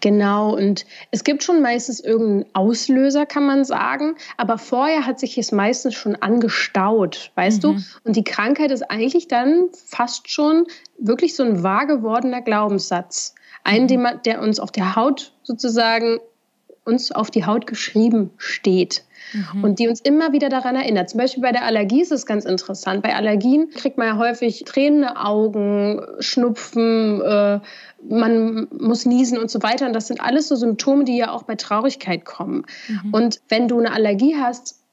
[0.00, 5.38] Genau, und es gibt schon meistens irgendeinen Auslöser, kann man sagen, aber vorher hat sich
[5.38, 7.76] es meistens schon angestaut, weißt mhm.
[7.76, 7.82] du?
[8.04, 10.66] Und die Krankheit ist eigentlich dann fast schon
[10.98, 13.34] wirklich so ein wahr gewordener Glaubenssatz.
[13.64, 14.20] Ein, mhm.
[14.24, 16.18] der uns auf der Haut sozusagen
[16.84, 19.64] uns auf die Haut geschrieben steht mhm.
[19.64, 21.10] und die uns immer wieder daran erinnert.
[21.10, 23.02] Zum Beispiel bei der Allergie ist es ganz interessant.
[23.02, 27.60] Bei Allergien kriegt man ja häufig tränende Augen, Schnupfen, äh,
[28.08, 29.86] man muss niesen und so weiter.
[29.86, 32.66] Und das sind alles so Symptome, die ja auch bei Traurigkeit kommen.
[32.88, 33.14] Mhm.
[33.14, 34.83] Und wenn du eine Allergie hast,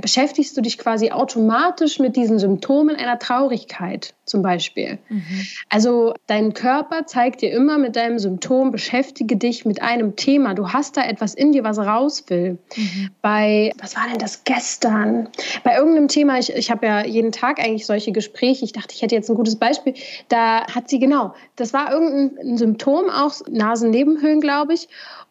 [0.00, 4.98] beschäftigst du dich quasi automatisch mit diesen Symptomen einer Traurigkeit zum Beispiel.
[5.08, 5.46] Mhm.
[5.68, 10.54] Also dein Körper zeigt dir immer mit deinem Symptom, beschäftige dich mit einem Thema.
[10.54, 12.58] Du hast da etwas in dir, was raus will.
[12.76, 13.10] Mhm.
[13.22, 15.28] Bei, was war denn das gestern?
[15.62, 18.64] Bei irgendeinem Thema, ich, ich habe ja jeden Tag eigentlich solche Gespräche.
[18.64, 19.94] Ich dachte, ich hätte jetzt ein gutes Beispiel.
[20.28, 24.88] Da hat sie, genau, das war irgendein Symptom, auch Nasennebenhöhlen, glaube ich.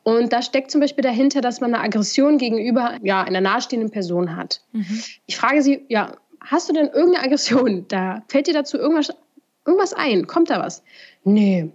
[0.08, 4.38] Und da steckt zum Beispiel dahinter, dass man eine Aggression gegenüber ja, einer nahestehenden Person
[4.38, 4.62] hat.
[4.72, 5.04] Mhm.
[5.26, 7.86] Ich frage sie, ja, hast du denn irgendeine Aggression?
[7.89, 9.13] Da fällt dir dazu irgendwas,
[9.65, 10.26] irgendwas ein?
[10.26, 10.82] Kommt da was?
[11.26, 11.72] Nee.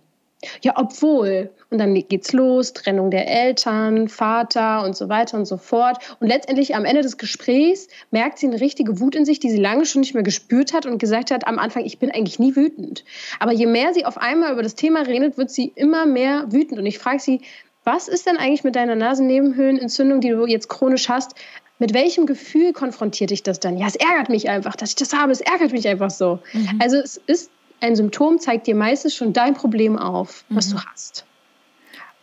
[0.62, 1.51] Ja, obwohl.
[1.68, 5.99] Und dann geht's los, Trennung der Eltern, Vater und so weiter und so fort.
[6.18, 9.61] Und letztendlich am Ende des Gesprächs merkt sie eine richtige Wut in sich, die sie
[9.61, 12.57] lange schon nicht mehr gespürt hat und gesagt hat am Anfang, ich bin eigentlich nie
[12.57, 13.05] wütend.
[13.40, 16.79] Aber je mehr sie auf einmal über das Thema redet, wird sie immer mehr wütend.
[16.79, 17.42] Und ich frage sie,
[17.85, 21.35] was ist denn eigentlich mit deiner Nasennebenhöhlenentzündung, die du jetzt chronisch hast?
[21.79, 23.77] Mit welchem Gefühl konfrontiert dich das dann?
[23.77, 25.33] Ja, es ärgert mich einfach, dass ich das habe.
[25.33, 26.38] Es ärgert mich einfach so.
[26.53, 26.79] Mhm.
[26.81, 30.73] Also es ist ein Symptom, zeigt dir meistens schon dein Problem auf, was mhm.
[30.73, 31.25] du hast.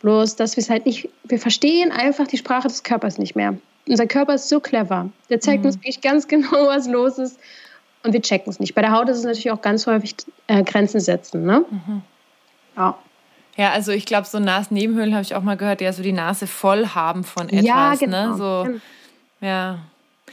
[0.00, 3.58] Bloß, dass wir es halt nicht, wir verstehen einfach die Sprache des Körpers nicht mehr.
[3.86, 5.10] Unser Körper ist so clever.
[5.28, 5.66] Der zeigt mhm.
[5.66, 7.38] uns wirklich ganz genau, was los ist.
[8.02, 8.74] Und wir checken es nicht.
[8.74, 11.44] Bei der Haut ist es natürlich auch ganz häufig äh, Grenzen setzen.
[11.44, 11.66] Ne?
[11.68, 12.02] Mhm.
[12.78, 12.98] Ja.
[13.56, 16.12] Ja, also ich glaube, so Nasennebenhöhlen habe ich auch mal gehört, die ja so die
[16.12, 17.64] Nase voll haben von etwas.
[17.64, 17.98] Ja, ne?
[17.98, 18.30] genau.
[18.30, 18.36] Ne?
[18.36, 18.80] So, genau.
[19.40, 19.78] ja.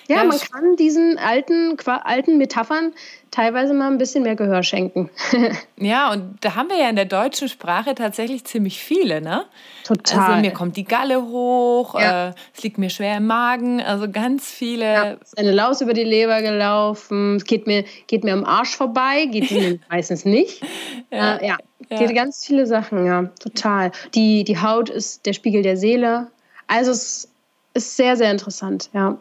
[0.08, 2.94] Ja, ja man kann diesen alten, alten Metaphern
[3.32, 5.10] teilweise mal ein bisschen mehr Gehör schenken.
[5.78, 9.46] ja, und da haben wir ja in der deutschen Sprache tatsächlich ziemlich viele, ne?
[9.84, 10.20] Total.
[10.20, 12.30] Also mir kommt die Galle hoch, ja.
[12.30, 14.86] äh, es liegt mir schwer im Magen, also ganz viele.
[14.86, 18.76] Ja, ist eine Laus über die Leber gelaufen, es geht mir, geht mir am Arsch
[18.76, 20.62] vorbei, geht mir meistens nicht.
[21.12, 21.38] Ja.
[21.38, 21.58] Äh, ja.
[21.90, 23.92] Die ganz viele Sachen, ja, total.
[24.14, 26.28] Die, die Haut ist der Spiegel der Seele.
[26.68, 27.30] Also es
[27.74, 29.18] ist sehr, sehr interessant, ja.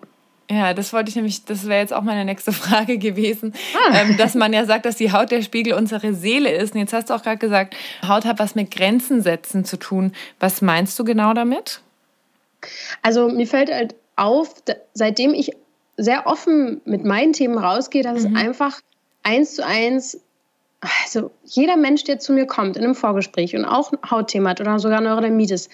[0.51, 4.01] Ja, das wollte ich nämlich, das wäre jetzt auch meine nächste Frage gewesen, ah.
[4.01, 6.75] ähm, dass man ja sagt, dass die Haut der Spiegel unserer Seele ist.
[6.75, 10.13] Und jetzt hast du auch gerade gesagt, Haut hat was mit Grenzen setzen zu tun.
[10.39, 11.81] Was meinst du genau damit?
[13.03, 14.55] Also mir fällt halt auf,
[14.95, 15.53] seitdem ich
[15.97, 18.37] sehr offen mit meinen Themen rausgehe, dass mhm.
[18.37, 18.81] es einfach
[19.23, 20.21] eins zu eins
[21.05, 24.61] also jeder Mensch, der zu mir kommt in einem Vorgespräch und auch ein Hautthema hat
[24.61, 25.69] oder sogar Neurodermitis,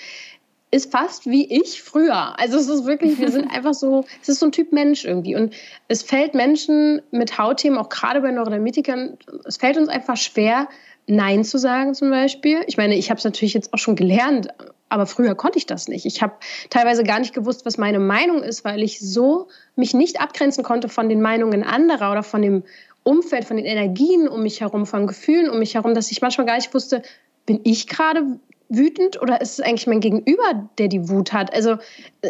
[0.72, 2.38] ist fast wie ich früher.
[2.40, 5.36] Also es ist wirklich, wir sind einfach so, es ist so ein Typ Mensch irgendwie.
[5.36, 5.54] Und
[5.86, 10.68] es fällt Menschen mit Hautthemen, auch gerade bei Neurodermitikern, es fällt uns einfach schwer,
[11.06, 12.62] Nein zu sagen zum Beispiel.
[12.66, 14.48] Ich meine, ich habe es natürlich jetzt auch schon gelernt,
[14.88, 16.06] aber früher konnte ich das nicht.
[16.06, 16.34] Ich habe
[16.70, 20.88] teilweise gar nicht gewusst, was meine Meinung ist, weil ich so mich nicht abgrenzen konnte
[20.88, 22.62] von den Meinungen anderer oder von dem
[23.02, 26.46] Umfeld, von den Energien um mich herum, von Gefühlen um mich herum, dass ich manchmal
[26.46, 27.02] gar nicht wusste,
[27.46, 28.38] bin ich gerade
[28.76, 31.52] wütend oder ist es eigentlich mein Gegenüber, der die Wut hat?
[31.54, 31.76] Also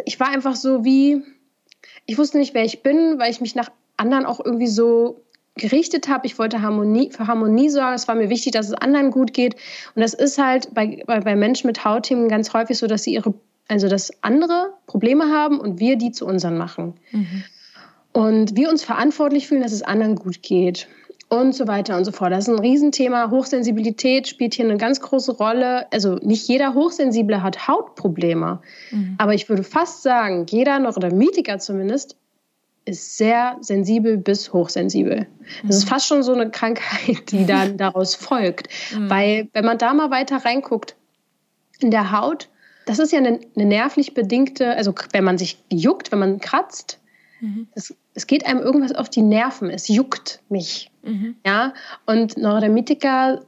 [0.05, 1.21] ich war einfach so wie,
[2.05, 5.21] ich wusste nicht, wer ich bin, weil ich mich nach anderen auch irgendwie so
[5.55, 6.25] gerichtet habe.
[6.25, 7.93] Ich wollte Harmonie, für Harmonie sorgen.
[7.93, 9.55] Es war mir wichtig, dass es anderen gut geht.
[9.95, 13.13] Und das ist halt bei, bei, bei Menschen mit Hautthemen ganz häufig so, dass sie
[13.13, 13.33] ihre,
[13.67, 16.95] also dass andere Probleme haben und wir die zu unseren machen.
[17.11, 17.43] Mhm
[18.13, 20.87] und wir uns verantwortlich fühlen, dass es anderen gut geht.
[21.29, 22.31] Und so weiter und so fort.
[22.31, 23.31] Das ist ein Riesenthema.
[23.31, 25.91] Hochsensibilität spielt hier eine ganz große Rolle.
[25.91, 28.61] Also nicht jeder Hochsensible hat Hautprobleme.
[28.91, 29.15] Mhm.
[29.17, 32.17] Aber ich würde fast sagen, jeder Neurodermitiker zumindest
[32.85, 35.27] ist sehr sensibel bis hochsensibel.
[35.65, 35.89] Das ist mhm.
[35.89, 38.67] fast schon so eine Krankheit, die dann daraus folgt.
[38.95, 39.09] Mhm.
[39.09, 40.95] Weil wenn man da mal weiter reinguckt,
[41.79, 42.49] in der Haut,
[42.85, 46.99] das ist ja eine, eine nervlich bedingte, also wenn man sich juckt, wenn man kratzt,
[47.43, 47.67] mhm.
[47.75, 50.89] das, es geht einem irgendwas auf die Nerven, es juckt mich.
[51.03, 51.35] Mhm.
[51.45, 51.73] Ja?
[52.05, 53.41] Und Neurodermitiker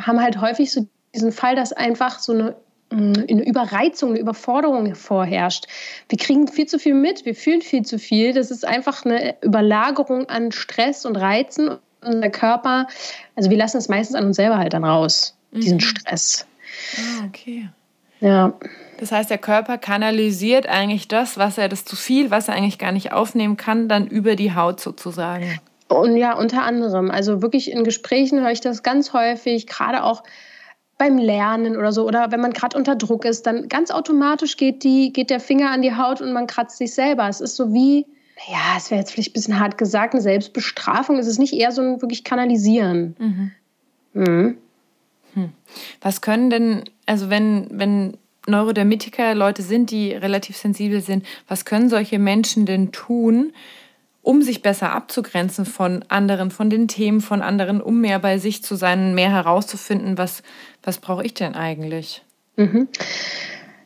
[0.00, 2.56] haben halt häufig so diesen Fall, dass einfach so eine
[2.90, 5.66] mm, eine Überreizung, eine Überforderung vorherrscht.
[6.08, 8.32] Wir kriegen viel zu viel mit, wir fühlen viel zu viel.
[8.32, 11.78] Das ist einfach eine Überlagerung an Stress und Reizen.
[12.02, 12.86] Unser Körper,
[13.34, 15.60] also wir lassen es meistens an uns selber halt dann raus, mhm.
[15.60, 16.46] diesen Stress.
[16.96, 17.68] Ah, okay.
[18.20, 18.54] Ja.
[18.98, 22.78] Das heißt, der Körper kanalisiert eigentlich das, was er, das zu viel, was er eigentlich
[22.78, 25.60] gar nicht aufnehmen kann, dann über die Haut sozusagen.
[25.88, 27.10] Und ja, unter anderem.
[27.10, 30.22] Also wirklich in Gesprächen höre ich das ganz häufig, gerade auch
[30.98, 32.06] beim Lernen oder so.
[32.06, 35.70] Oder wenn man gerade unter Druck ist, dann ganz automatisch geht, die, geht der Finger
[35.70, 37.28] an die Haut und man kratzt sich selber.
[37.28, 38.06] Es ist so wie,
[38.48, 41.18] ja, es wäre jetzt vielleicht ein bisschen hart gesagt, eine Selbstbestrafung.
[41.18, 43.16] Es ist nicht eher so ein wirklich Kanalisieren.
[43.18, 43.52] Mhm.
[44.14, 44.58] Mhm.
[45.36, 45.52] Hm.
[46.00, 48.16] Was können denn, also wenn, wenn
[48.48, 53.52] Neurodermitiker Leute sind, die relativ sensibel sind, was können solche Menschen denn tun,
[54.22, 58.62] um sich besser abzugrenzen von anderen, von den Themen von anderen, um mehr bei sich
[58.62, 60.42] zu sein, mehr herauszufinden, was,
[60.82, 62.24] was brauche ich denn eigentlich?
[62.56, 62.88] Mhm.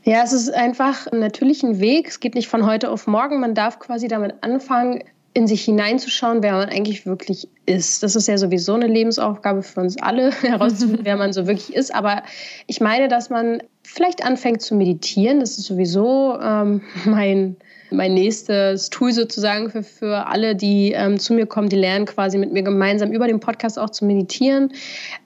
[0.02, 2.08] Ja, es ist einfach natürlich ein Weg.
[2.08, 3.40] Es geht nicht von heute auf morgen.
[3.40, 8.02] Man darf quasi damit anfangen, in sich hineinzuschauen, wer man eigentlich wirklich ist.
[8.02, 11.94] Das ist ja sowieso eine Lebensaufgabe für uns alle, herauszufinden, wer man so wirklich ist.
[11.94, 12.22] Aber
[12.66, 15.40] ich meine, dass man vielleicht anfängt zu meditieren.
[15.40, 17.56] Das ist sowieso ähm, mein
[17.92, 22.38] mein nächstes Tool sozusagen für, für alle, die ähm, zu mir kommen, die lernen quasi
[22.38, 24.72] mit mir gemeinsam über den Podcast auch zu meditieren,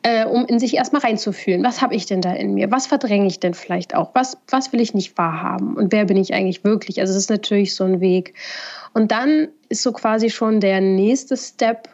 [0.02, 1.62] äh, um in sich erstmal reinzufühlen.
[1.62, 2.70] Was habe ich denn da in mir?
[2.70, 4.14] Was verdränge ich denn vielleicht auch?
[4.14, 5.76] Was, was will ich nicht wahrhaben?
[5.76, 7.00] Und wer bin ich eigentlich wirklich?
[7.00, 8.34] Also, das ist natürlich so ein Weg.
[8.92, 11.88] Und dann ist so quasi schon der nächste Step,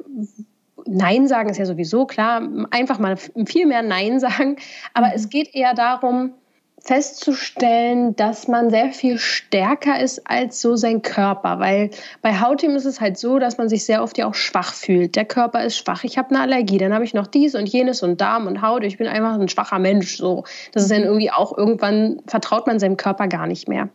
[0.87, 4.57] Nein sagen ist ja sowieso klar, einfach mal viel mehr Nein sagen.
[4.95, 5.13] Aber mhm.
[5.15, 6.35] es geht eher darum,
[6.83, 11.91] festzustellen, dass man sehr viel stärker ist als so sein Körper, weil
[12.23, 15.15] bei Hautthemen ist es halt so, dass man sich sehr oft ja auch schwach fühlt.
[15.15, 16.05] Der Körper ist schwach.
[16.05, 18.83] Ich habe eine Allergie, dann habe ich noch dies und jenes und Darm und Haut.
[18.85, 20.17] Ich bin einfach ein schwacher Mensch.
[20.17, 23.89] So, das ist dann irgendwie auch irgendwann vertraut man seinem Körper gar nicht mehr.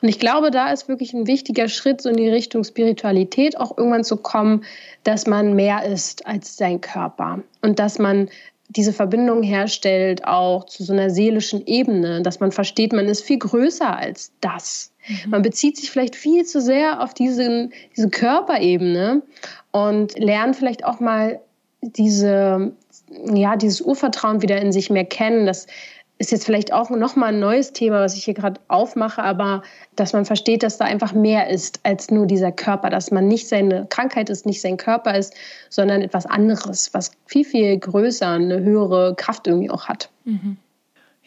[0.00, 3.76] Und ich glaube, da ist wirklich ein wichtiger Schritt so in die Richtung Spiritualität auch
[3.76, 4.64] irgendwann zu kommen,
[5.04, 8.28] dass man mehr ist als sein Körper und dass man
[8.76, 13.38] diese Verbindung herstellt, auch zu so einer seelischen Ebene, dass man versteht, man ist viel
[13.38, 14.92] größer als das.
[15.08, 15.30] Mhm.
[15.30, 19.22] Man bezieht sich vielleicht viel zu sehr auf diesen, diese Körperebene
[19.72, 21.40] und lernt vielleicht auch mal
[21.82, 22.72] diese,
[23.34, 25.66] ja, dieses Urvertrauen wieder in sich mehr kennen, dass
[26.20, 29.62] ist jetzt vielleicht auch nochmal ein neues Thema, was ich hier gerade aufmache, aber
[29.96, 33.48] dass man versteht, dass da einfach mehr ist als nur dieser Körper, dass man nicht
[33.48, 35.34] seine Krankheit ist, nicht sein Körper ist,
[35.70, 40.10] sondern etwas anderes, was viel, viel größer, eine höhere Kraft irgendwie auch hat.
[40.26, 40.58] Mhm.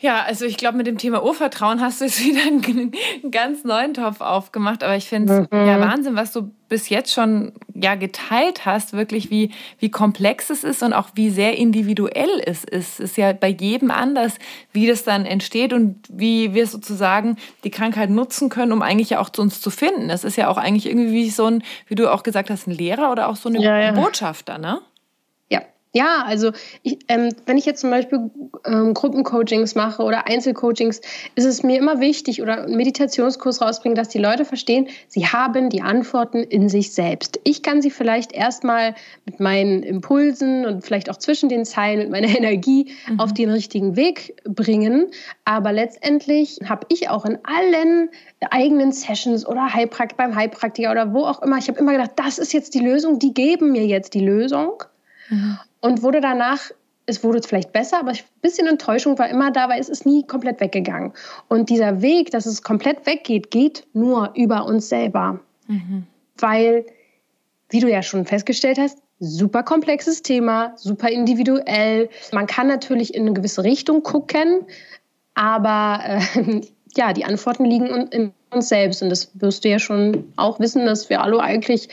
[0.03, 2.91] Ja, also ich glaube, mit dem Thema Urvertrauen hast du jetzt wieder einen,
[3.31, 4.83] ganz neuen Topf aufgemacht.
[4.83, 5.65] Aber ich finde es mhm.
[5.65, 10.65] ja Wahnsinn, was du bis jetzt schon ja geteilt hast, wirklich wie, wie komplex es
[10.65, 12.99] ist und auch wie sehr individuell es ist.
[12.99, 14.39] Es ist ja bei jedem anders,
[14.73, 19.21] wie das dann entsteht und wie wir sozusagen die Krankheit nutzen können, um eigentlich ja
[19.21, 20.09] auch zu uns zu finden.
[20.09, 22.71] Es ist ja auch eigentlich irgendwie wie so ein, wie du auch gesagt hast, ein
[22.71, 23.91] Lehrer oder auch so eine ja, ja.
[23.93, 24.81] Botschafter, ne?
[25.95, 26.51] Ja, also
[26.81, 28.31] ich, ähm, wenn ich jetzt zum Beispiel
[28.65, 31.01] ähm, Gruppencoachings mache oder Einzelcoachings,
[31.35, 35.69] ist es mir immer wichtig oder einen Meditationskurs rausbringen, dass die Leute verstehen, sie haben
[35.69, 37.39] die Antworten in sich selbst.
[37.43, 42.09] Ich kann sie vielleicht erstmal mit meinen Impulsen und vielleicht auch zwischen den Zeilen mit
[42.09, 43.19] meiner Energie mhm.
[43.19, 45.11] auf den richtigen Weg bringen,
[45.45, 48.09] aber letztendlich habe ich auch in allen
[48.49, 52.39] eigenen Sessions oder Heilprakt beim Heilpraktiker oder wo auch immer, ich habe immer gedacht, das
[52.39, 54.83] ist jetzt die Lösung, die geben mir jetzt die Lösung.
[55.81, 56.59] Und wurde danach,
[57.05, 60.25] es wurde vielleicht besser, aber ein bisschen Enttäuschung war immer da, weil es ist nie
[60.25, 61.13] komplett weggegangen.
[61.47, 65.39] Und dieser Weg, dass es komplett weggeht, geht nur über uns selber.
[65.67, 66.05] Mhm.
[66.37, 66.85] Weil,
[67.69, 72.09] wie du ja schon festgestellt hast, super komplexes Thema, super individuell.
[72.31, 74.65] Man kann natürlich in eine gewisse Richtung gucken,
[75.33, 76.61] aber äh,
[76.95, 79.01] ja, die Antworten liegen in uns selbst.
[79.01, 81.89] Und das wirst du ja schon auch wissen, dass wir alle eigentlich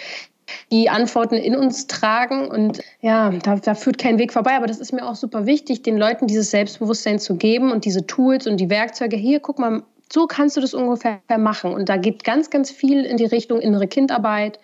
[0.71, 2.49] die Antworten in uns tragen.
[2.49, 4.57] Und ja, da, da, führt kein Weg vorbei.
[4.57, 8.07] Aber das ist mir auch super wichtig, den Leuten dieses Selbstbewusstsein zu geben und diese
[8.07, 9.17] Tools und die Werkzeuge.
[9.17, 9.83] Hier, guck mal,
[10.13, 11.73] so kannst du das ungefähr machen.
[11.73, 14.59] Und da geht ganz, ganz viel in die Richtung innere Kindarbeit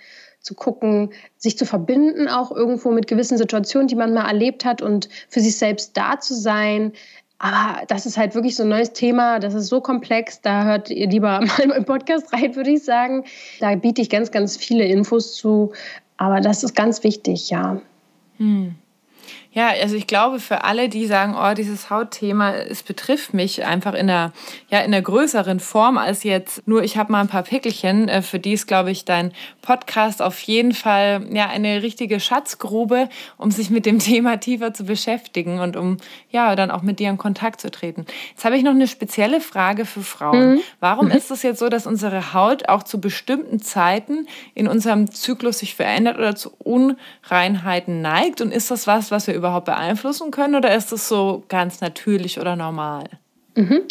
[0.46, 4.80] zu gucken, sich zu verbinden, auch irgendwo mit gewissen Situationen, die man mal erlebt hat
[4.80, 6.92] und für sich selbst da zu sein.
[7.38, 10.90] Aber das ist halt wirklich so ein neues Thema, das ist so komplex, da hört
[10.90, 13.24] ihr lieber mal im Podcast rein, würde ich sagen.
[13.60, 15.72] Da biete ich ganz, ganz viele Infos zu,
[16.16, 17.80] aber das ist ganz wichtig, ja.
[18.38, 18.74] Hm.
[19.56, 23.94] Ja, also ich glaube, für alle, die sagen, oh, dieses Hautthema, es betrifft mich einfach
[23.94, 24.32] in einer,
[24.68, 28.20] ja, in einer größeren Form als jetzt nur, ich habe mal ein paar Pickelchen, äh,
[28.20, 29.32] für die ist, glaube ich, dein
[29.62, 34.84] Podcast auf jeden Fall ja eine richtige Schatzgrube, um sich mit dem Thema tiefer zu
[34.84, 35.96] beschäftigen und um
[36.30, 38.04] ja dann auch mit dir in Kontakt zu treten.
[38.32, 40.56] Jetzt habe ich noch eine spezielle Frage für Frauen.
[40.56, 40.60] Mhm.
[40.80, 41.12] Warum mhm.
[41.12, 45.74] ist es jetzt so, dass unsere Haut auch zu bestimmten Zeiten in unserem Zyklus sich
[45.74, 48.42] verändert oder zu Unreinheiten neigt?
[48.42, 51.80] Und ist das was, was wir über überhaupt beeinflussen können oder ist es so ganz
[51.80, 53.04] natürlich oder normal?
[53.56, 53.84] Mhm.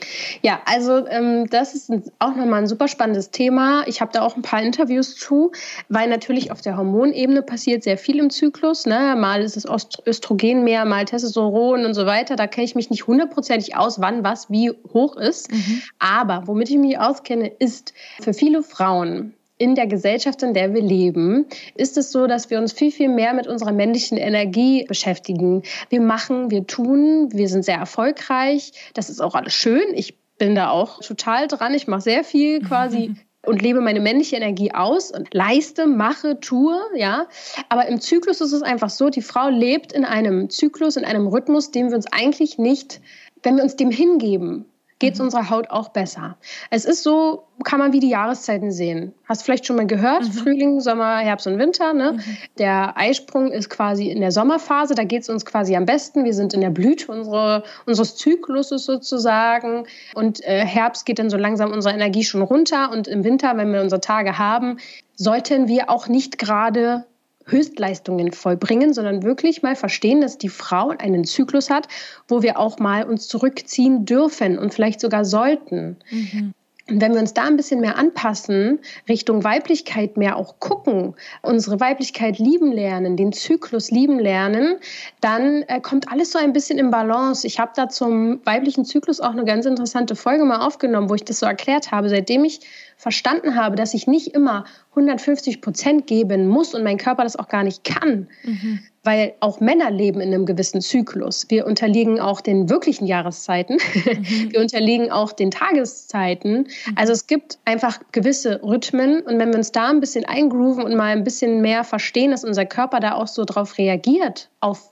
[0.44, 3.84] Ja, also ähm, das ist auch nochmal ein super spannendes Thema.
[3.88, 5.52] Ich habe da auch ein paar Interviews zu,
[5.90, 8.86] weil natürlich auf der Hormonebene passiert sehr viel im Zyklus.
[8.86, 9.16] Ne?
[9.18, 9.66] Mal ist es
[10.06, 12.36] Östrogen mehr, mal Testosteron und so weiter.
[12.36, 15.52] Da kenne ich mich nicht hundertprozentig aus, wann was wie hoch ist.
[15.52, 15.82] Mhm.
[15.98, 20.82] Aber womit ich mich auskenne, ist für viele Frauen in der Gesellschaft, in der wir
[20.82, 21.46] leben,
[21.76, 25.64] ist es so, dass wir uns viel, viel mehr mit unserer männlichen Energie beschäftigen.
[25.90, 28.74] Wir machen, wir tun, wir sind sehr erfolgreich.
[28.94, 29.84] Das ist auch alles schön.
[29.94, 31.74] Ich bin da auch total dran.
[31.74, 36.78] Ich mache sehr viel quasi und lebe meine männliche Energie aus und leiste, mache, tue,
[36.96, 37.28] ja.
[37.70, 41.28] Aber im Zyklus ist es einfach so, die Frau lebt in einem Zyklus, in einem
[41.28, 43.02] Rhythmus, dem wir uns eigentlich nicht,
[43.44, 44.66] wenn wir uns dem hingeben,
[45.06, 45.26] geht es mhm.
[45.26, 46.38] unserer Haut auch besser.
[46.72, 49.14] Es ist so, kann man wie die Jahreszeiten sehen.
[49.26, 50.24] Hast vielleicht schon mal gehört?
[50.24, 50.32] Mhm.
[50.32, 51.94] Frühling, Sommer, Herbst und Winter.
[51.94, 52.14] Ne?
[52.14, 52.38] Mhm.
[52.58, 56.26] Der Eisprung ist quasi in der Sommerphase, da geht es uns quasi am besten.
[56.26, 59.86] Wir sind in der Blüte unsere, unseres Zykluses sozusagen.
[60.16, 62.92] Und äh, Herbst geht dann so langsam unsere Energie schon runter.
[62.92, 64.78] Und im Winter, wenn wir unsere Tage haben,
[65.16, 67.06] sollten wir auch nicht gerade
[67.46, 71.88] Höchstleistungen vollbringen, sondern wirklich mal verstehen, dass die Frau einen Zyklus hat,
[72.28, 75.98] wo wir auch mal uns zurückziehen dürfen und vielleicht sogar sollten.
[76.10, 76.54] Mhm.
[76.88, 78.80] Und wenn wir uns da ein bisschen mehr anpassen,
[79.10, 84.78] Richtung Weiblichkeit mehr auch gucken, unsere Weiblichkeit lieben lernen, den Zyklus lieben lernen,
[85.20, 87.48] dann äh, kommt alles so ein bisschen im Balance.
[87.48, 91.26] Ich habe da zum weiblichen Zyklus auch eine ganz interessante Folge mal aufgenommen, wo ich
[91.26, 92.08] das so erklärt habe.
[92.08, 92.60] Seitdem ich
[92.98, 97.50] verstanden habe, dass ich nicht immer 150 Prozent geben muss und mein Körper das auch
[97.50, 98.80] gar nicht kann, mhm.
[99.04, 101.46] weil auch Männer leben in einem gewissen Zyklus.
[101.50, 104.52] Wir unterliegen auch den wirklichen Jahreszeiten, mhm.
[104.54, 106.60] wir unterliegen auch den Tageszeiten.
[106.60, 106.68] Mhm.
[106.96, 110.96] Also es gibt einfach gewisse Rhythmen und wenn wir uns da ein bisschen eingrooven und
[110.96, 114.92] mal ein bisschen mehr verstehen, dass unser Körper da auch so drauf reagiert, auf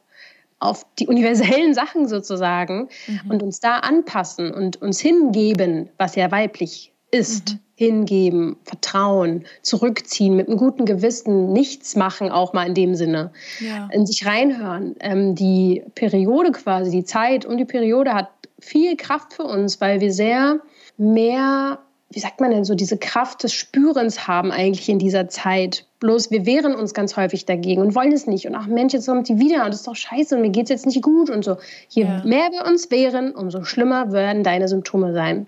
[0.60, 3.32] auf die universellen Sachen sozusagen mhm.
[3.32, 10.36] und uns da anpassen und uns hingeben, was ja weiblich ist, mhm hingeben, vertrauen, zurückziehen,
[10.36, 13.90] mit einem guten Gewissen, nichts machen, auch mal in dem Sinne, ja.
[13.92, 14.96] in sich reinhören.
[15.00, 20.02] Ähm, die Periode quasi, die Zeit um die Periode hat viel Kraft für uns, weil
[20.02, 20.60] wir sehr
[20.98, 21.80] mehr,
[22.12, 25.86] wie sagt man denn so, diese Kraft des Spürens haben eigentlich in dieser Zeit.
[26.00, 28.46] Bloß wir wehren uns ganz häufig dagegen und wollen es nicht.
[28.46, 30.66] Und ach Mensch, jetzt kommt die wieder und das ist doch scheiße und mir geht
[30.66, 31.58] es jetzt nicht gut und so.
[31.90, 32.24] Je ja.
[32.24, 35.48] mehr wir uns wehren, umso schlimmer werden deine Symptome sein.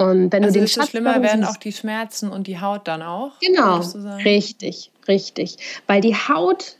[0.00, 3.02] Und wenn also du den Schatz schlimmer werden auch die Schmerzen und die Haut dann
[3.02, 3.32] auch?
[3.42, 3.80] Genau,
[4.24, 5.58] richtig, richtig.
[5.86, 6.76] Weil die Haut,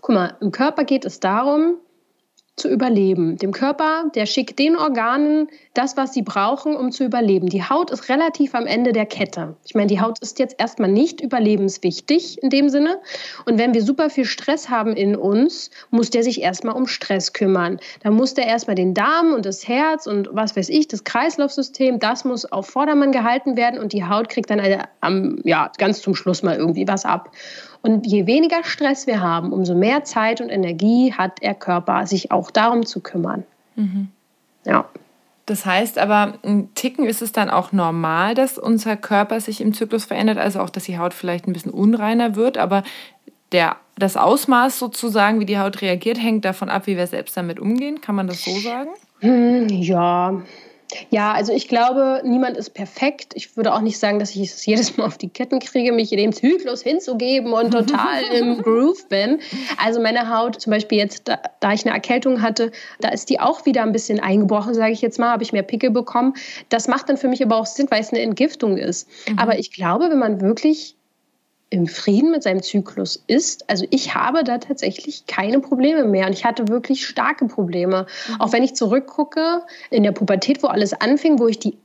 [0.00, 1.74] guck mal, im Körper geht es darum,
[2.56, 3.36] zu überleben.
[3.36, 7.50] Dem Körper, der schickt den Organen das, was sie brauchen, um zu überleben.
[7.50, 9.56] Die Haut ist relativ am Ende der Kette.
[9.66, 12.98] Ich meine, die Haut ist jetzt erstmal nicht überlebenswichtig in dem Sinne.
[13.44, 17.34] Und wenn wir super viel Stress haben in uns, muss der sich erstmal um Stress
[17.34, 17.78] kümmern.
[18.02, 21.98] Da muss der erstmal den Darm und das Herz und was weiß ich, das Kreislaufsystem,
[21.98, 26.00] das muss auf Vordermann gehalten werden und die Haut kriegt dann eine, am, ja, ganz
[26.00, 27.32] zum Schluss mal irgendwie was ab.
[27.86, 32.32] Und je weniger Stress wir haben, umso mehr Zeit und Energie hat der Körper, sich
[32.32, 33.44] auch darum zu kümmern.
[33.76, 34.08] Mhm.
[34.64, 34.86] Ja.
[35.46, 39.72] Das heißt aber, ein Ticken ist es dann auch normal, dass unser Körper sich im
[39.72, 42.82] Zyklus verändert, also auch, dass die Haut vielleicht ein bisschen unreiner wird, aber
[43.52, 47.60] der, das Ausmaß sozusagen, wie die Haut reagiert, hängt davon ab, wie wir selbst damit
[47.60, 48.00] umgehen.
[48.00, 48.90] Kann man das so sagen?
[49.20, 50.42] Hm, ja,
[51.10, 53.32] ja, also ich glaube, niemand ist perfekt.
[53.34, 56.10] Ich würde auch nicht sagen, dass ich es jedes Mal auf die Ketten kriege, mich
[56.10, 59.40] dem Zyklus hinzugeben und total im Groove bin.
[59.82, 62.70] Also meine Haut, zum Beispiel jetzt, da, da, ich eine Erkältung hatte,
[63.00, 65.62] da ist die auch wieder ein bisschen eingebrochen, sage ich jetzt mal, habe ich mehr
[65.62, 66.34] Pickel bekommen.
[66.68, 69.08] Das macht dann für mich aber auch Sinn, weil es eine Entgiftung ist.
[69.28, 69.38] Mhm.
[69.38, 70.96] Aber ich glaube, wenn man wirklich
[71.68, 73.68] im Frieden mit seinem Zyklus ist.
[73.68, 78.06] Also ich habe da tatsächlich keine Probleme mehr und ich hatte wirklich starke Probleme.
[78.28, 78.40] Mhm.
[78.40, 81.76] Auch wenn ich zurückgucke in der Pubertät, wo alles anfing, wo ich die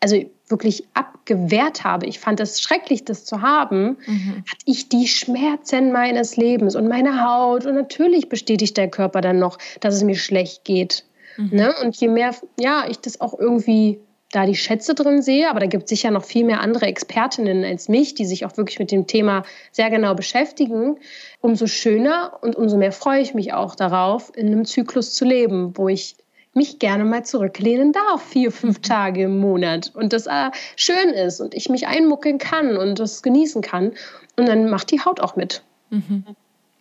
[0.00, 4.44] also wirklich abgewehrt habe, ich fand es schrecklich, das zu haben, mhm.
[4.46, 7.66] hatte ich die Schmerzen meines Lebens und meine Haut.
[7.66, 11.04] Und natürlich bestätigt der Körper dann noch, dass es mir schlecht geht.
[11.36, 11.50] Mhm.
[11.50, 11.74] Ne?
[11.82, 13.98] Und je mehr, ja, ich das auch irgendwie
[14.32, 17.64] da die Schätze drin sehe, aber da gibt es sicher noch viel mehr andere Expertinnen
[17.64, 20.98] als mich, die sich auch wirklich mit dem Thema sehr genau beschäftigen,
[21.40, 25.76] umso schöner und umso mehr freue ich mich auch darauf, in einem Zyklus zu leben,
[25.76, 26.16] wo ich
[26.54, 28.82] mich gerne mal zurücklehnen darf, vier, fünf mhm.
[28.82, 33.22] Tage im Monat und das äh, schön ist und ich mich einmuckeln kann und das
[33.22, 33.92] genießen kann.
[34.38, 35.62] Und dann macht die Haut auch mit.
[35.90, 36.24] Mhm.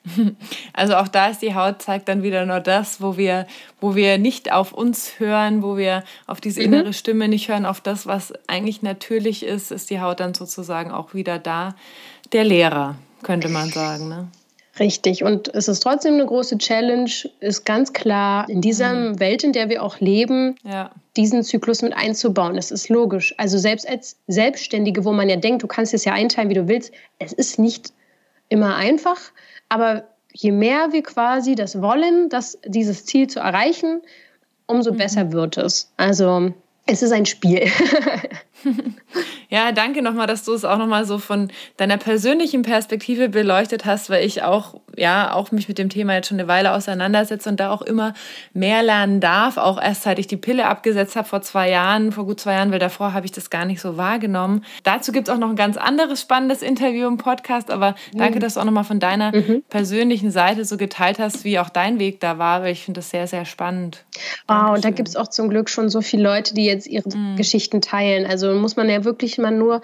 [0.73, 3.47] Also auch da ist die Haut zeigt dann wieder nur das, wo wir,
[3.79, 6.73] wo wir nicht auf uns hören, wo wir auf diese mhm.
[6.73, 10.91] innere Stimme nicht hören, auf das, was eigentlich natürlich ist, ist die Haut dann sozusagen
[10.91, 11.75] auch wieder da.
[12.33, 14.09] Der Lehrer, könnte man sagen.
[14.09, 14.27] Ne?
[14.79, 15.23] Richtig.
[15.23, 19.19] Und es ist trotzdem eine große Challenge, ist ganz klar, in dieser mhm.
[19.19, 20.91] Welt, in der wir auch leben, ja.
[21.15, 22.55] diesen Zyklus mit einzubauen.
[22.55, 23.33] Das ist logisch.
[23.37, 26.67] Also selbst als Selbstständige, wo man ja denkt, du kannst es ja einteilen, wie du
[26.67, 27.93] willst, es ist nicht
[28.49, 29.19] immer einfach.
[29.69, 30.03] Aber
[30.33, 34.01] je mehr wir quasi das wollen, das, dieses Ziel zu erreichen,
[34.67, 34.97] umso mhm.
[34.97, 35.91] besser wird es.
[35.97, 36.53] Also
[36.85, 37.67] es ist ein Spiel.
[39.49, 44.09] Ja, danke nochmal, dass du es auch nochmal so von deiner persönlichen Perspektive beleuchtet hast,
[44.09, 47.59] weil ich auch, ja, auch mich mit dem Thema jetzt schon eine Weile auseinandersetze und
[47.59, 48.13] da auch immer
[48.53, 49.57] mehr lernen darf.
[49.57, 52.71] Auch erst seit ich die Pille abgesetzt habe vor zwei Jahren, vor gut zwei Jahren,
[52.71, 54.65] weil davor habe ich das gar nicht so wahrgenommen.
[54.83, 58.55] Dazu gibt es auch noch ein ganz anderes spannendes Interview im Podcast, aber danke, dass
[58.55, 59.63] du auch nochmal von deiner mhm.
[59.69, 63.11] persönlichen Seite so geteilt hast, wie auch dein Weg da war, weil ich finde das
[63.11, 64.03] sehr, sehr spannend.
[64.47, 67.15] Wow, und da gibt es auch zum Glück schon so viele Leute, die jetzt ihre
[67.15, 67.35] mhm.
[67.35, 68.25] Geschichten teilen.
[68.25, 69.81] Also muss man ja wirklich mal nur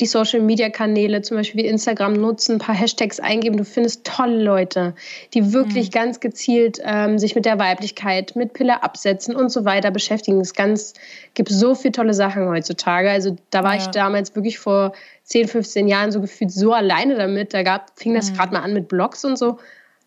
[0.00, 3.56] die Social Media Kanäle, zum Beispiel wie Instagram, nutzen, ein paar Hashtags eingeben.
[3.56, 4.94] Du findest tolle Leute,
[5.34, 5.92] die wirklich mhm.
[5.92, 10.40] ganz gezielt ähm, sich mit der Weiblichkeit, mit Pille absetzen und so weiter beschäftigen.
[10.40, 10.94] Es ganz,
[11.34, 13.08] gibt so viele tolle Sachen heutzutage.
[13.08, 13.82] Also da war ja.
[13.82, 14.94] ich damals wirklich vor
[15.24, 17.54] 10, 15 Jahren so gefühlt so alleine damit.
[17.54, 18.36] Da gab, fing das mhm.
[18.36, 19.58] gerade mal an mit Blogs und so.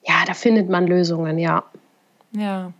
[0.05, 1.63] Ja, da findet man Lösungen, ja.
[2.33, 2.73] Ja,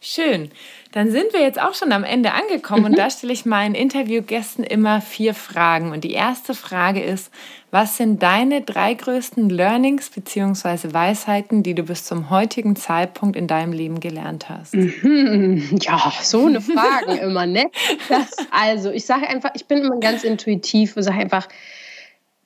[0.00, 0.50] schön.
[0.92, 2.86] Dann sind wir jetzt auch schon am Ende angekommen mhm.
[2.86, 5.92] und da stelle ich meinen Interviewgästen immer vier Fragen.
[5.92, 7.30] Und die erste Frage ist,
[7.70, 10.92] was sind deine drei größten Learnings bzw.
[10.92, 14.74] Weisheiten, die du bis zum heutigen Zeitpunkt in deinem Leben gelernt hast?
[14.74, 15.78] Mhm.
[15.80, 17.70] Ja, so eine Frage immer, ne?
[18.08, 21.46] Das, also, ich sage einfach, ich bin immer ganz intuitiv und sage einfach,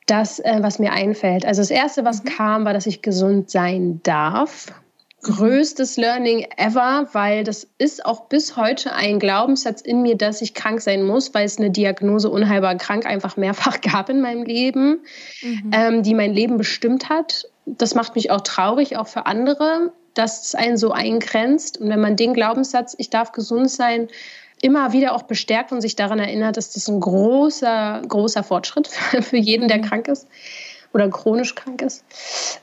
[0.06, 1.46] das, äh, was mir einfällt.
[1.46, 2.28] Also das Erste, was mhm.
[2.28, 4.66] kam, war, dass ich gesund sein darf
[5.24, 10.54] größtes Learning ever, weil das ist auch bis heute ein Glaubenssatz in mir, dass ich
[10.54, 15.00] krank sein muss, weil es eine Diagnose unheilbar krank einfach mehrfach gab in meinem Leben,
[15.42, 15.70] mhm.
[15.72, 17.48] ähm, die mein Leben bestimmt hat.
[17.66, 21.78] Das macht mich auch traurig, auch für andere, dass es einen so eingrenzt.
[21.78, 24.08] Und wenn man den Glaubenssatz, ich darf gesund sein,
[24.62, 28.86] immer wieder auch bestärkt und sich daran erinnert, ist das ein großer, großer Fortschritt
[29.20, 29.82] für jeden, der mhm.
[29.82, 30.28] krank ist
[30.92, 32.04] oder chronisch krank ist.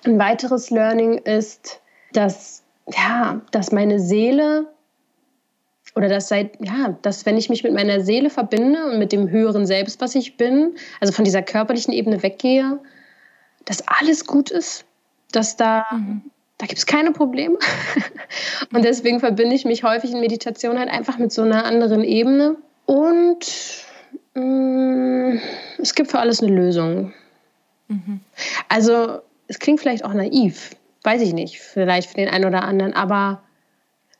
[0.05, 1.80] Ein weiteres Learning ist,
[2.13, 4.67] dass, ja, dass meine Seele
[5.95, 9.29] oder dass seit, ja, dass wenn ich mich mit meiner Seele verbinde und mit dem
[9.29, 12.79] höheren Selbst, was ich bin, also von dieser körperlichen Ebene weggehe,
[13.65, 14.85] dass alles gut ist,
[15.31, 16.21] dass da, mhm.
[16.57, 17.57] da gibt es keine Probleme.
[18.73, 22.55] und deswegen verbinde ich mich häufig in Meditation halt einfach mit so einer anderen Ebene.
[22.85, 23.85] Und
[24.33, 25.41] mh, mm,
[25.79, 27.13] es gibt für alles eine Lösung.
[27.87, 28.21] Mhm.
[28.69, 30.71] Also es klingt vielleicht auch naiv,
[31.03, 33.41] weiß ich nicht, vielleicht für den einen oder anderen, aber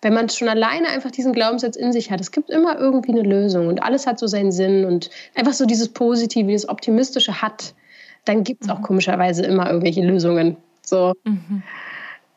[0.02, 3.22] wenn man schon alleine einfach diesen Glaubenssatz in sich hat, es gibt immer irgendwie eine
[3.22, 7.76] Lösung und alles hat so seinen Sinn und einfach so dieses Positive, dieses Optimistische hat,
[8.26, 8.84] dann gibt es auch mhm.
[8.84, 10.58] komischerweise immer irgendwelche Lösungen.
[10.82, 11.14] So.
[11.24, 11.64] Mhm.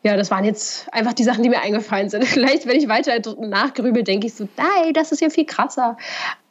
[0.03, 2.25] Ja, das waren jetzt einfach die Sachen, die mir eingefallen sind.
[2.27, 5.97] Vielleicht, wenn ich weiter nachgrübel, denke ich so, nein, das ist ja viel krasser.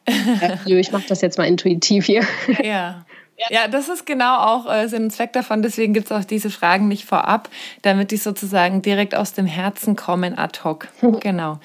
[0.66, 2.24] Nö, ich mache das jetzt mal intuitiv hier.
[2.62, 3.06] Ja.
[3.50, 5.62] Ja, das ist genau auch äh, Sinn und Zweck davon.
[5.62, 7.48] Deswegen gibt es auch diese Fragen nicht vorab,
[7.82, 10.88] damit die sozusagen direkt aus dem Herzen kommen ad hoc.
[11.20, 11.58] genau.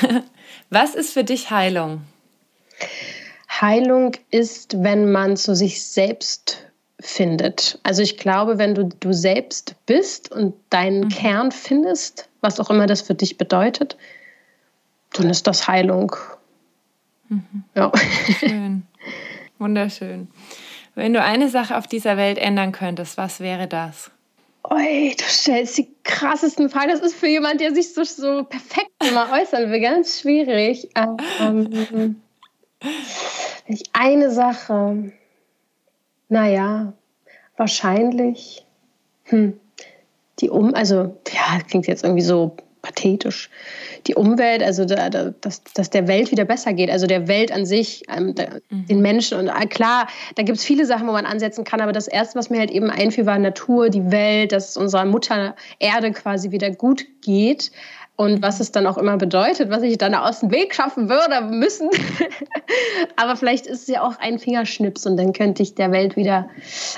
[0.70, 2.02] Was ist für dich Heilung?
[3.48, 6.66] Heilung ist, wenn man zu sich selbst
[7.00, 7.78] findet.
[7.82, 11.08] Also ich glaube, wenn du du selbst bist und deinen mhm.
[11.08, 13.96] Kern findest, was auch immer das für dich bedeutet,
[15.12, 16.14] dann ist das Heilung.
[17.28, 17.64] Mhm.
[17.74, 17.92] Ja.
[18.38, 18.86] Schön.
[19.58, 20.28] Wunderschön.
[20.96, 24.10] Wenn du eine Sache auf dieser Welt ändern könntest, was wäre das?
[24.64, 26.88] Oi, du stellst die krassesten Fragen.
[26.88, 30.88] Das ist für jemanden, der sich so, so perfekt immer äußern will, ganz schwierig.
[31.38, 32.22] Ähm,
[33.66, 35.12] ich eine Sache,
[36.30, 36.94] naja,
[37.58, 38.64] wahrscheinlich,
[39.24, 39.60] hm,
[40.40, 42.56] die um, also, ja, klingt jetzt irgendwie so
[42.86, 43.50] pathetisch.
[44.06, 47.50] Die Umwelt, also da, da, dass, dass der Welt wieder besser geht, also der Welt
[47.52, 48.86] an sich, ähm, der, mhm.
[48.86, 49.38] den Menschen.
[49.38, 50.06] Und äh, klar,
[50.36, 52.70] da gibt es viele Sachen, wo man ansetzen kann, aber das Erste, was mir halt
[52.70, 57.72] eben einfiel, war Natur, die Welt, dass es unserer Mutter Erde quasi wieder gut geht.
[58.18, 61.54] Und was es dann auch immer bedeutet, was ich dann aus dem Weg schaffen würde,
[61.54, 61.90] müssen.
[63.16, 66.48] Aber vielleicht ist es ja auch ein Fingerschnips und dann könnte ich der Welt wieder,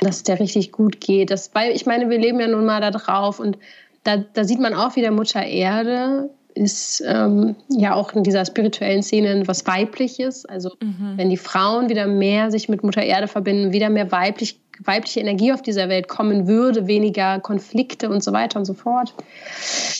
[0.00, 1.32] dass es der richtig gut geht.
[1.32, 3.58] Das, weil ich meine, wir leben ja nun mal da drauf und
[4.04, 9.02] da, da sieht man auch wieder Mutter Erde ist ähm, ja auch in dieser spirituellen
[9.02, 10.44] Szene was Weibliches.
[10.44, 11.14] Also mhm.
[11.16, 15.52] wenn die Frauen wieder mehr sich mit Mutter Erde verbinden, wieder mehr weiblich, weibliche Energie
[15.52, 19.14] auf dieser Welt kommen würde, weniger Konflikte und so weiter und so fort,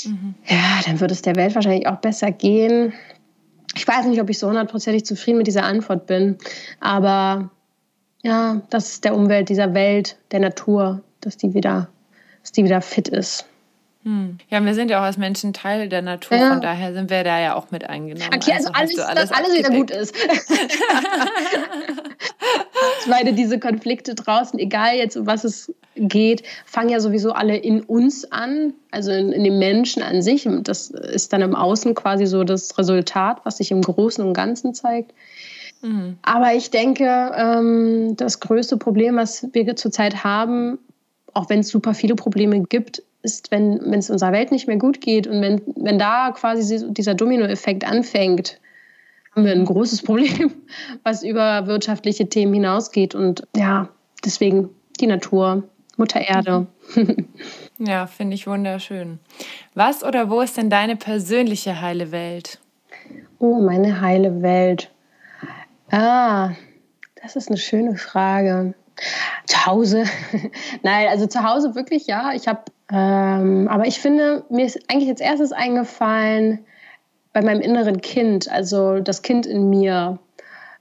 [0.05, 0.35] mhm.
[0.47, 2.93] ja, dann würde es der Welt wahrscheinlich auch besser gehen.
[3.77, 6.39] Ich weiß nicht, ob ich so hundertprozentig zufrieden mit dieser Antwort bin,
[6.81, 7.51] aber
[8.23, 11.89] ja, das ist der Umwelt, dieser Welt, der Natur, dass die wieder,
[12.43, 13.47] dass die wieder fit ist.
[14.09, 14.39] Hm.
[14.49, 16.49] Ja, wir sind ja auch als Menschen Teil der Natur, ja.
[16.49, 18.31] von daher sind wir da ja auch mit eingenommen.
[18.35, 20.17] Okay, also, also alles, alles dass alles wieder gut ist.
[23.01, 27.59] ich meine, diese Konflikte draußen, egal jetzt, um was es geht, fangen ja sowieso alle
[27.59, 30.49] in uns an, also in, in dem Menschen an sich.
[30.49, 34.33] Und das ist dann im Außen quasi so das Resultat, was sich im Großen und
[34.33, 35.13] Ganzen zeigt.
[35.83, 36.17] Mhm.
[36.23, 37.05] Aber ich denke,
[37.37, 40.79] ähm, das größte Problem, was wir zurzeit haben,
[41.35, 45.01] auch wenn es super viele Probleme gibt, ist, wenn, es unserer Welt nicht mehr gut
[45.01, 48.61] geht und wenn, wenn da quasi dieser Dominoeffekt anfängt,
[49.35, 50.53] haben wir ein großes Problem,
[51.03, 53.15] was über wirtschaftliche Themen hinausgeht.
[53.15, 53.89] Und ja,
[54.25, 55.65] deswegen die Natur,
[55.97, 56.67] Mutter Erde.
[57.79, 59.19] ja, finde ich wunderschön.
[59.75, 62.61] Was oder wo ist denn deine persönliche heile Welt?
[63.39, 64.91] Oh, meine heile Welt.
[65.91, 66.51] Ah,
[67.23, 68.75] das ist eine schöne Frage.
[69.47, 70.05] Zu Hause.
[70.83, 72.33] Nein, also zu Hause wirklich ja.
[72.33, 76.65] Ich habe ähm, aber ich finde, mir ist eigentlich als erstes eingefallen
[77.33, 80.19] bei meinem inneren Kind, also das Kind in mir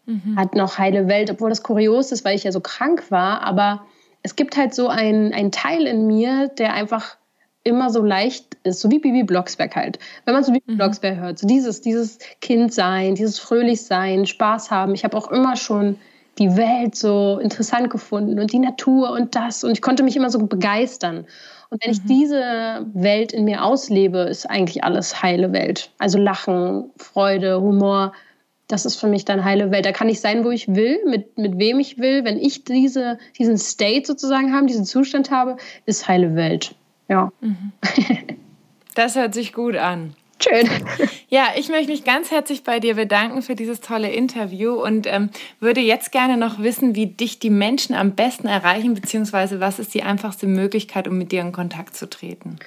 [0.06, 0.38] mhm.
[0.38, 3.42] hat noch heile Welt, obwohl das kurios ist, weil ich ja so krank war.
[3.42, 3.86] Aber
[4.24, 7.18] es gibt halt so einen Teil in mir, der einfach
[7.64, 10.00] immer so leicht ist, so wie Bibi Blocksberg halt.
[10.24, 10.78] Wenn man so Bibi mhm.
[10.78, 14.94] Blocksberg hört, so dieses, dieses Kind sein, dieses fröhlich sein, Spaß haben.
[14.94, 15.98] Ich habe auch immer schon
[16.40, 20.30] die Welt so interessant gefunden und die Natur und das und ich konnte mich immer
[20.30, 21.26] so begeistern.
[21.70, 21.98] Und wenn mhm.
[21.98, 25.92] ich diese Welt in mir auslebe, ist eigentlich alles heile Welt.
[26.00, 28.14] Also Lachen, Freude, Humor,
[28.68, 29.86] das ist für mich dann heile Welt.
[29.86, 32.26] Da kann ich sein, wo ich will, mit, mit wem ich will.
[32.26, 36.76] Wenn ich diese, diesen State sozusagen habe, diesen Zustand habe, ist heile Welt.
[37.08, 37.32] Ja.
[37.42, 37.72] Mhm.
[38.96, 40.16] Das hört sich gut an.
[40.40, 40.70] Schön.
[41.30, 45.30] Ja, ich möchte mich ganz herzlich bei dir bedanken für dieses tolle Interview und ähm,
[45.60, 49.94] würde jetzt gerne noch wissen, wie dich die Menschen am besten erreichen, beziehungsweise was ist
[49.94, 52.60] die einfachste Möglichkeit, um mit dir in Kontakt zu treten?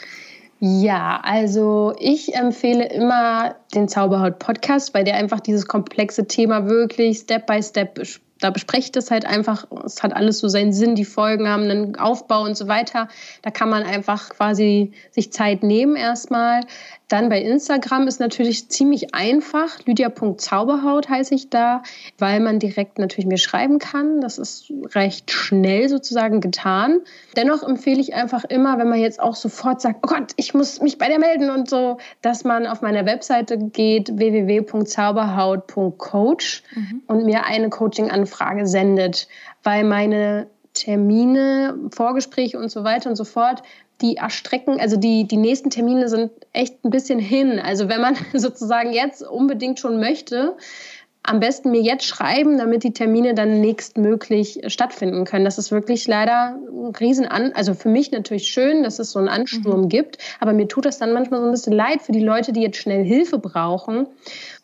[0.58, 7.46] Ja, also ich empfehle immer den Zauberhaut-Podcast, weil der einfach dieses komplexe Thema wirklich Step
[7.46, 7.98] by Step
[8.40, 9.66] da bespreche ich das halt einfach.
[9.84, 13.08] Es hat alles so seinen Sinn, die Folgen haben einen Aufbau und so weiter.
[13.42, 16.62] Da kann man einfach quasi sich Zeit nehmen erstmal.
[17.08, 19.84] Dann bei Instagram ist natürlich ziemlich einfach.
[19.84, 21.82] Lydia.zauberhaut heiße ich da,
[22.18, 24.20] weil man direkt natürlich mir schreiben kann.
[24.20, 27.00] Das ist recht schnell sozusagen getan.
[27.36, 30.80] Dennoch empfehle ich einfach immer, wenn man jetzt auch sofort sagt, oh Gott, ich muss
[30.80, 37.02] mich bei der melden und so, dass man auf meiner Webseite geht, www.zauberhaut.coach mhm.
[37.08, 38.29] und mir eine Coaching-Anfrage
[38.64, 39.28] sendet,
[39.62, 43.62] weil meine Termine, Vorgespräche und so weiter und so fort,
[44.00, 47.58] die erstrecken, also die, die nächsten Termine sind echt ein bisschen hin.
[47.58, 50.56] Also wenn man sozusagen jetzt unbedingt schon möchte,
[51.22, 55.44] am besten mir jetzt schreiben, damit die Termine dann nächstmöglich stattfinden können.
[55.44, 59.28] Das ist wirklich leider ein Riesenan, also für mich natürlich schön, dass es so einen
[59.28, 59.88] Ansturm mhm.
[59.90, 62.62] gibt, aber mir tut das dann manchmal so ein bisschen leid für die Leute, die
[62.62, 64.06] jetzt schnell Hilfe brauchen.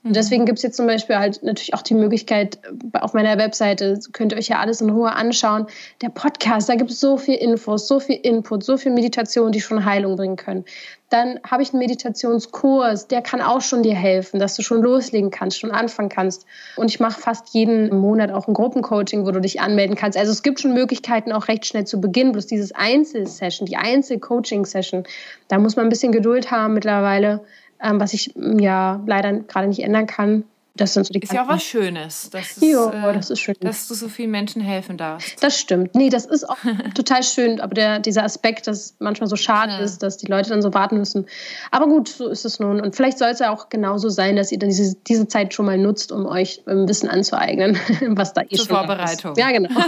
[0.07, 2.61] Und deswegen gibt es jetzt zum Beispiel halt natürlich auch die Möglichkeit,
[2.93, 5.67] auf meiner Webseite könnt ihr euch ja alles in Ruhe anschauen.
[6.01, 9.61] Der Podcast, da gibt es so viel Infos, so viel Input, so viel Meditation, die
[9.61, 10.65] schon Heilung bringen können.
[11.09, 15.33] Dann habe ich einen Meditationskurs, der kann auch schon dir helfen, dass du schon loslegen
[15.33, 16.47] kannst, schon anfangen kannst.
[16.77, 20.17] Und ich mache fast jeden Monat auch ein Gruppencoaching, wo du dich anmelden kannst.
[20.17, 22.31] Also es gibt schon Möglichkeiten, auch recht schnell zu beginnen.
[22.31, 25.03] Bloß dieses Einzelsession, die Einzelcoaching-Session,
[25.49, 27.41] da muss man ein bisschen Geduld haben mittlerweile
[27.83, 30.45] ähm, was ich ja leider gerade nicht ändern kann.
[30.77, 32.31] Das sind so die Ist ja auch was Schönes.
[32.31, 33.57] Dass, jo, äh, das ist schön.
[33.61, 35.43] dass du so vielen Menschen helfen darfst.
[35.43, 35.95] Das stimmt.
[35.95, 36.59] Nee, das ist auch
[36.95, 37.61] total schön.
[37.61, 39.79] Aber der, dieser Aspekt, dass manchmal so schade ja.
[39.79, 41.27] ist, dass die Leute dann so warten müssen.
[41.70, 42.81] Aber gut, so ist es nun.
[42.81, 45.66] Und vielleicht soll es ja auch genauso sein, dass ihr dann diese, diese Zeit schon
[45.66, 49.33] mal nutzt, um euch ein Wissen anzueignen, was da eh Zur schon Vorbereitung.
[49.33, 49.39] Ist.
[49.39, 49.70] Ja, genau.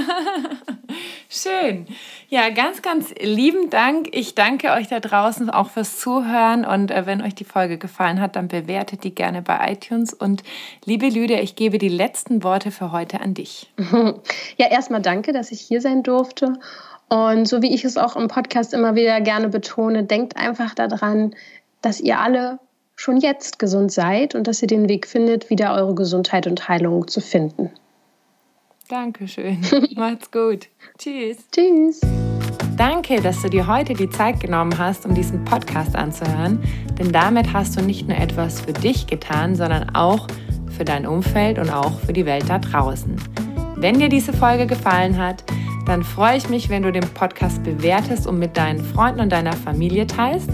[1.31, 1.87] Schön.
[2.31, 4.09] Ja, ganz, ganz lieben Dank.
[4.13, 8.21] Ich danke euch da draußen auch fürs Zuhören und äh, wenn euch die Folge gefallen
[8.21, 10.15] hat, dann bewertet die gerne bei iTunes.
[10.15, 10.43] Und
[10.85, 13.73] liebe Lydia, ich gebe die letzten Worte für heute an dich.
[14.57, 16.55] Ja, erstmal danke, dass ich hier sein durfte.
[17.09, 21.35] Und so wie ich es auch im Podcast immer wieder gerne betone, denkt einfach daran,
[21.81, 22.59] dass ihr alle
[22.97, 27.07] schon jetzt gesund seid und dass ihr den Weg findet, wieder eure Gesundheit und Heilung
[27.07, 27.71] zu finden.
[28.89, 29.61] Dankeschön.
[29.97, 30.69] Macht's gut.
[30.99, 31.39] Tschüss.
[31.53, 32.01] Tschüss.
[32.77, 36.63] Danke, dass du dir heute die Zeit genommen hast, um diesen Podcast anzuhören,
[36.99, 40.29] denn damit hast du nicht nur etwas für dich getan, sondern auch
[40.79, 43.17] für dein Umfeld und auch für die Welt da draußen.
[43.77, 45.45] Wenn dir diese Folge gefallen hat,
[45.87, 49.53] dann freue ich mich, wenn du den Podcast bewertest und mit deinen Freunden und deiner
[49.53, 50.51] Familie teilst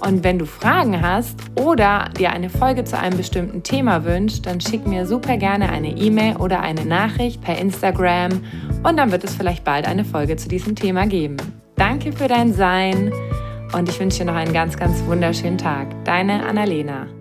[0.00, 4.60] und wenn du Fragen hast oder dir eine Folge zu einem bestimmten Thema wünschst, dann
[4.60, 8.42] schick mir super gerne eine E-Mail oder eine Nachricht per Instagram
[8.82, 11.36] und dann wird es vielleicht bald eine Folge zu diesem Thema geben.
[11.76, 13.12] Danke für dein Sein
[13.74, 15.88] und ich wünsche dir noch einen ganz, ganz wunderschönen Tag.
[16.04, 17.15] Deine Annalena.